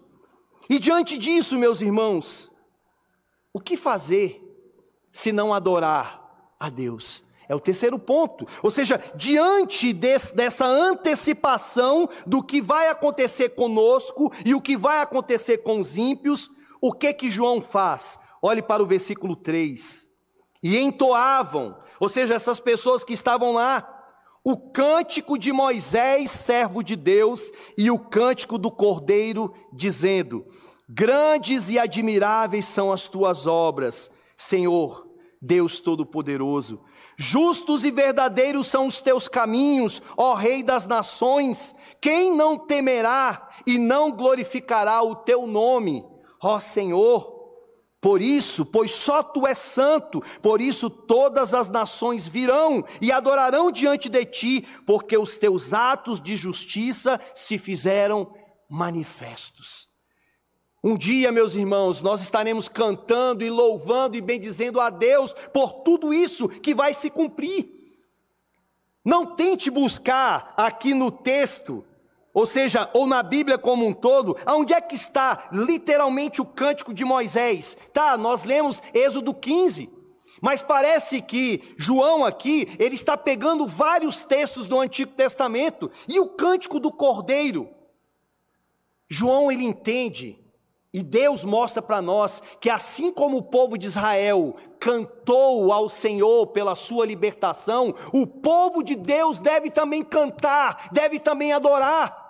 E 0.69 0.79
diante 0.79 1.17
disso, 1.17 1.59
meus 1.59 1.81
irmãos, 1.81 2.51
o 3.53 3.61
que 3.61 3.77
fazer 3.77 4.41
se 5.13 5.33
não 5.33 5.53
adorar 5.53 6.55
a 6.59 6.69
Deus? 6.69 7.23
É 7.53 7.55
o 7.55 7.61
terceiro 7.61 7.99
ponto. 7.99 8.47
Ou 8.63 8.71
seja, 8.71 8.99
diante 9.15 9.93
desse, 9.93 10.35
dessa 10.35 10.65
antecipação 10.65 12.09
do 12.27 12.43
que 12.43 12.63
vai 12.63 12.89
acontecer 12.89 13.51
conosco 13.51 14.33
e 14.43 14.55
o 14.55 14.61
que 14.61 14.75
vai 14.75 15.03
acontecer 15.03 15.59
com 15.59 15.79
os 15.79 15.99
ímpios, 15.99 16.51
o 16.81 16.91
que 16.95 17.13
que 17.13 17.31
João 17.31 17.61
faz? 17.61 18.19
Olhe 18.41 18.63
para 18.63 18.83
o 18.83 18.87
versículo 18.87 19.37
3. 19.37 20.09
E 20.63 20.79
entoavam, 20.79 21.77
ou 22.01 22.09
seja, 22.09 22.33
essas 22.33 22.59
pessoas 22.59 23.05
que 23.05 23.13
estavam 23.13 23.53
lá, 23.53 23.87
o 24.43 24.57
cântico 24.57 25.37
de 25.37 25.53
Moisés, 25.53 26.31
servo 26.31 26.83
de 26.83 26.97
Deus, 26.97 27.53
e 27.77 27.91
o 27.91 27.99
cântico 27.99 28.57
do 28.57 28.71
Cordeiro, 28.71 29.53
dizendo: 29.71 30.47
Grandes 30.89 31.69
e 31.69 31.79
admiráveis 31.79 32.65
são 32.65 32.91
as 32.91 33.07
tuas 33.07 33.47
obras, 33.47 34.11
Senhor, 34.39 35.07
Deus 35.43 35.81
Todo-Poderoso. 35.81 36.81
Justos 37.17 37.85
e 37.85 37.91
verdadeiros 37.91 38.67
são 38.67 38.87
os 38.87 39.01
teus 39.01 39.29
caminhos, 39.29 40.01
ó 40.17 40.35
Rei 40.35 40.63
das 40.63 40.87
nações. 40.87 41.75
Quem 42.01 42.35
não 42.35 42.59
temerá 42.59 43.51
e 43.67 43.79
não 43.79 44.11
glorificará 44.11 45.03
o 45.03 45.15
teu 45.15 45.47
nome, 45.47 46.05
ó 46.41 46.59
Senhor? 46.59 47.33
Por 48.01 48.21
isso, 48.21 48.67
pois 48.67 48.91
só 48.91 49.23
tu 49.23 49.47
és 49.47 49.59
santo, 49.59 50.21
por 50.43 50.61
isso 50.61 50.91
todas 50.91 51.55
as 51.55 51.69
nações 51.69 52.27
virão 52.27 52.85
e 53.01 53.13
adorarão 53.13 53.71
diante 53.71 54.09
de 54.09 54.25
ti, 54.25 54.67
porque 54.85 55.17
os 55.17 55.39
teus 55.39 55.73
atos 55.73 56.21
de 56.21 56.37
justiça 56.37 57.21
se 57.33 57.59
fizeram 57.59 58.35
manifestos. 58.69 59.92
Um 60.85 60.97
dia, 60.97 61.31
meus 61.31 61.55
irmãos, 61.55 62.01
nós 62.01 62.23
estaremos 62.23 62.69
cantando 62.69 63.45
e 63.45 63.51
louvando 63.51 64.17
e 64.17 64.21
bendizendo 64.21 64.81
a 64.81 64.91
Deus 64.91 65.33
por 65.53 65.83
tudo 65.85 66.13
isso 66.13 66.49
que 66.49 66.75
vai 66.75 66.93
se 66.93 67.09
cumprir. 67.09 67.69
Não 69.05 69.25
tente 69.25 69.71
buscar 69.71 70.53
aqui 70.57 70.93
no 70.93 71.13
texto, 71.13 71.85
ou 72.35 72.47
seja, 72.47 72.91
ou 72.93 73.07
na 73.07 73.23
Bíblia 73.23 73.57
como 73.57 73.87
um 73.87 73.93
todo, 73.93 74.37
aonde 74.45 74.75
é 74.75 74.81
que 74.81 74.97
está 74.97 75.49
literalmente 75.53 76.43
o 76.43 76.47
cântico 76.47 76.93
de 76.93 77.05
Moisés? 77.05 77.77
Tá, 77.93 78.17
nós 78.17 78.43
lemos 78.43 78.83
Êxodo 78.93 79.33
15. 79.33 79.89
Mas 80.41 80.63
parece 80.63 81.23
que 81.23 81.75
João 81.77 82.25
aqui, 82.25 82.67
ele 82.81 82.97
está 82.97 83.17
pegando 83.17 83.69
vários 83.69 84.25
textos 84.25 84.67
do 84.67 84.81
Antigo 84.81 85.13
Testamento 85.13 85.89
e 86.09 86.19
o 86.19 86.27
cântico 86.27 86.81
do 86.81 86.91
Cordeiro. 86.91 87.69
João 89.09 89.53
ele 89.53 89.63
entende 89.63 90.42
e 90.93 91.03
Deus 91.03 91.45
mostra 91.45 91.81
para 91.81 92.03
nós 92.03 92.43
que 92.61 92.69
assim 92.69 93.11
como 93.11 93.39
o 93.39 93.43
povo 93.43 93.79
de 93.79 93.87
Israel 93.87 94.55
cantou 94.79 95.73
ao 95.73 95.89
Senhor 95.89 96.49
pela 96.49 96.75
sua 96.75 97.07
libertação, 97.07 97.95
o 98.13 98.27
povo 98.27 98.83
de 98.83 98.95
Deus 98.95 99.39
deve 99.39 99.71
também 99.71 100.03
cantar, 100.03 100.89
deve 100.93 101.19
também 101.19 101.53
adorar. 101.53 102.21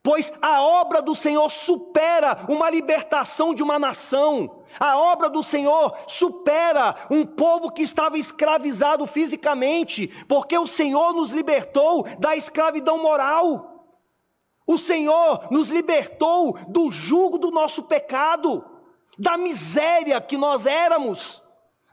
Pois 0.00 0.32
a 0.40 0.62
obra 0.62 1.02
do 1.02 1.16
Senhor 1.16 1.50
supera 1.50 2.38
uma 2.48 2.70
libertação 2.70 3.52
de 3.52 3.60
uma 3.60 3.76
nação. 3.76 4.62
A 4.78 4.96
obra 4.96 5.28
do 5.28 5.42
Senhor 5.42 5.92
supera 6.06 6.94
um 7.10 7.26
povo 7.26 7.72
que 7.72 7.82
estava 7.82 8.16
escravizado 8.16 9.04
fisicamente, 9.08 10.06
porque 10.28 10.56
o 10.56 10.68
Senhor 10.68 11.12
nos 11.12 11.32
libertou 11.32 12.06
da 12.20 12.36
escravidão 12.36 13.02
moral. 13.02 13.75
O 14.66 14.76
Senhor 14.76 15.46
nos 15.50 15.70
libertou 15.70 16.58
do 16.68 16.90
jugo 16.90 17.38
do 17.38 17.50
nosso 17.50 17.84
pecado, 17.84 18.64
da 19.18 19.38
miséria 19.38 20.20
que 20.20 20.36
nós 20.36 20.66
éramos, 20.66 21.42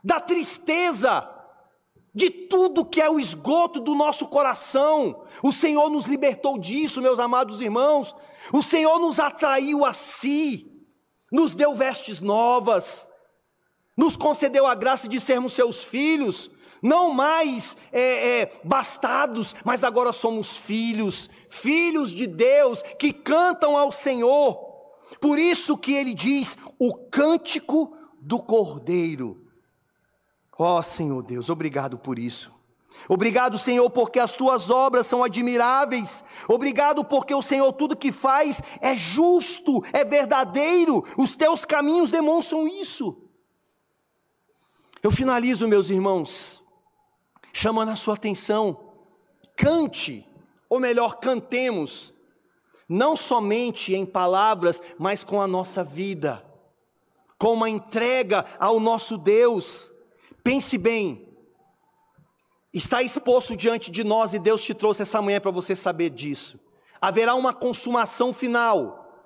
da 0.02 0.20
tristeza, 0.20 1.30
de 2.14 2.30
tudo 2.30 2.84
que 2.84 3.00
é 3.00 3.08
o 3.08 3.18
esgoto 3.18 3.80
do 3.80 3.94
nosso 3.94 4.26
coração. 4.28 5.24
O 5.42 5.52
Senhor 5.52 5.88
nos 5.88 6.06
libertou 6.06 6.58
disso, 6.58 7.00
meus 7.00 7.18
amados 7.18 7.60
irmãos. 7.60 8.14
O 8.52 8.62
Senhor 8.62 8.98
nos 8.98 9.18
atraiu 9.18 9.84
a 9.84 9.92
si, 9.92 10.70
nos 11.32 11.54
deu 11.54 11.74
vestes 11.74 12.20
novas, 12.20 13.08
nos 13.96 14.16
concedeu 14.16 14.66
a 14.66 14.74
graça 14.74 15.08
de 15.08 15.20
sermos 15.20 15.52
seus 15.52 15.82
filhos, 15.82 16.50
não 16.84 17.14
mais 17.14 17.78
é, 17.90 18.42
é, 18.42 18.60
bastados, 18.62 19.56
mas 19.64 19.82
agora 19.82 20.12
somos 20.12 20.54
filhos, 20.54 21.30
filhos 21.48 22.12
de 22.12 22.26
Deus 22.26 22.82
que 22.98 23.10
cantam 23.10 23.74
ao 23.74 23.90
Senhor. 23.90 24.58
Por 25.18 25.38
isso 25.38 25.78
que 25.78 25.94
ele 25.94 26.12
diz 26.12 26.58
o 26.78 26.94
cântico 26.94 27.96
do 28.20 28.38
Cordeiro. 28.38 29.46
Ó 30.58 30.78
oh, 30.78 30.82
Senhor 30.82 31.22
Deus, 31.22 31.48
obrigado 31.48 31.96
por 31.96 32.18
isso. 32.18 32.52
Obrigado, 33.08 33.56
Senhor, 33.58 33.88
porque 33.88 34.18
as 34.18 34.34
tuas 34.34 34.68
obras 34.68 35.06
são 35.06 35.24
admiráveis. 35.24 36.22
Obrigado 36.46 37.02
porque 37.02 37.34
o 37.34 37.42
Senhor 37.42 37.72
tudo 37.72 37.96
que 37.96 38.12
faz 38.12 38.60
é 38.80 38.94
justo, 38.94 39.82
é 39.90 40.04
verdadeiro. 40.04 41.02
Os 41.16 41.34
teus 41.34 41.64
caminhos 41.64 42.10
demonstram 42.10 42.68
isso. 42.68 43.16
Eu 45.02 45.10
finalizo, 45.10 45.66
meus 45.66 45.90
irmãos, 45.90 46.63
chamando 47.54 47.90
a 47.90 47.96
sua 47.96 48.14
atenção. 48.14 48.92
Cante, 49.56 50.28
ou 50.68 50.80
melhor, 50.80 51.20
cantemos, 51.20 52.12
não 52.88 53.16
somente 53.16 53.94
em 53.94 54.04
palavras, 54.04 54.82
mas 54.98 55.22
com 55.22 55.40
a 55.40 55.46
nossa 55.46 55.82
vida, 55.84 56.44
com 57.38 57.54
uma 57.54 57.70
entrega 57.70 58.44
ao 58.58 58.80
nosso 58.80 59.16
Deus. 59.16 59.90
Pense 60.42 60.76
bem, 60.76 61.26
está 62.72 63.02
exposto 63.02 63.56
diante 63.56 63.90
de 63.90 64.02
nós 64.02 64.34
e 64.34 64.38
Deus 64.38 64.60
te 64.60 64.74
trouxe 64.74 65.02
essa 65.02 65.22
manhã 65.22 65.40
para 65.40 65.52
você 65.52 65.76
saber 65.76 66.10
disso. 66.10 66.58
Haverá 67.00 67.34
uma 67.34 67.54
consumação 67.54 68.32
final, 68.32 69.24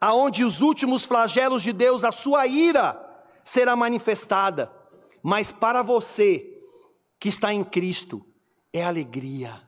aonde 0.00 0.44
os 0.44 0.60
últimos 0.60 1.04
flagelos 1.04 1.62
de 1.62 1.72
Deus, 1.72 2.02
a 2.02 2.10
sua 2.10 2.46
ira, 2.46 3.00
será 3.44 3.76
manifestada. 3.76 4.70
Mas 5.22 5.52
para 5.52 5.82
você, 5.82 6.57
que 7.18 7.28
está 7.28 7.52
em 7.52 7.64
Cristo 7.64 8.24
é 8.72 8.82
alegria, 8.82 9.60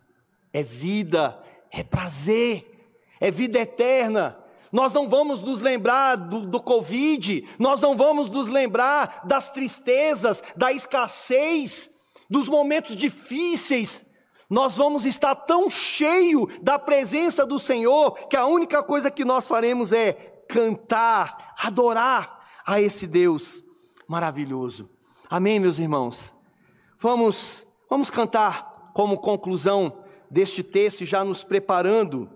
é 0.52 0.62
vida, 0.62 1.42
é 1.70 1.82
prazer, 1.82 2.92
é 3.20 3.30
vida 3.30 3.58
eterna. 3.58 4.38
Nós 4.72 4.92
não 4.92 5.08
vamos 5.08 5.42
nos 5.42 5.60
lembrar 5.60 6.16
do, 6.16 6.46
do 6.46 6.62
Covid, 6.62 7.46
nós 7.58 7.80
não 7.80 7.96
vamos 7.96 8.30
nos 8.30 8.48
lembrar 8.48 9.22
das 9.24 9.50
tristezas, 9.50 10.42
da 10.56 10.72
escassez, 10.72 11.90
dos 12.28 12.48
momentos 12.48 12.96
difíceis. 12.96 14.04
Nós 14.48 14.76
vamos 14.76 15.06
estar 15.06 15.34
tão 15.34 15.70
cheio 15.70 16.46
da 16.62 16.78
presença 16.78 17.46
do 17.46 17.58
Senhor 17.58 18.12
que 18.28 18.36
a 18.36 18.46
única 18.46 18.82
coisa 18.82 19.10
que 19.10 19.24
nós 19.24 19.46
faremos 19.46 19.92
é 19.92 20.12
cantar, 20.48 21.54
adorar 21.58 22.40
a 22.66 22.80
esse 22.80 23.06
Deus 23.06 23.62
maravilhoso. 24.08 24.90
Amém, 25.28 25.60
meus 25.60 25.78
irmãos? 25.78 26.34
Vamos, 27.00 27.66
vamos 27.88 28.10
cantar 28.10 28.90
como 28.92 29.18
conclusão 29.18 30.04
deste 30.30 30.62
texto, 30.62 31.06
já 31.06 31.24
nos 31.24 31.42
preparando 31.42 32.28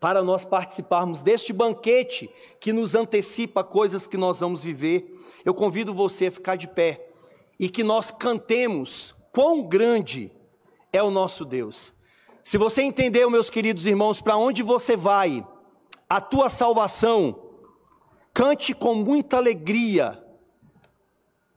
para 0.00 0.22
nós 0.22 0.46
participarmos 0.46 1.20
deste 1.20 1.52
banquete 1.52 2.30
que 2.58 2.72
nos 2.72 2.94
antecipa 2.94 3.62
coisas 3.62 4.06
que 4.06 4.16
nós 4.16 4.40
vamos 4.40 4.64
viver. 4.64 5.14
Eu 5.44 5.52
convido 5.52 5.92
você 5.92 6.28
a 6.28 6.32
ficar 6.32 6.56
de 6.56 6.66
pé 6.66 7.06
e 7.58 7.68
que 7.68 7.84
nós 7.84 8.10
cantemos 8.10 9.14
quão 9.30 9.62
grande 9.62 10.32
é 10.90 11.02
o 11.02 11.10
nosso 11.10 11.44
Deus. 11.44 11.92
Se 12.42 12.56
você 12.56 12.80
entendeu, 12.80 13.28
meus 13.28 13.50
queridos 13.50 13.84
irmãos, 13.84 14.22
para 14.22 14.38
onde 14.38 14.62
você 14.62 14.96
vai, 14.96 15.46
a 16.08 16.18
tua 16.18 16.48
salvação, 16.48 17.38
cante 18.32 18.72
com 18.72 18.94
muita 18.94 19.36
alegria 19.36 20.24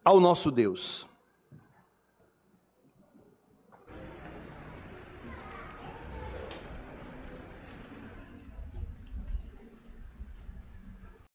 ao 0.04 0.20
nosso 0.20 0.52
Deus. 0.52 1.08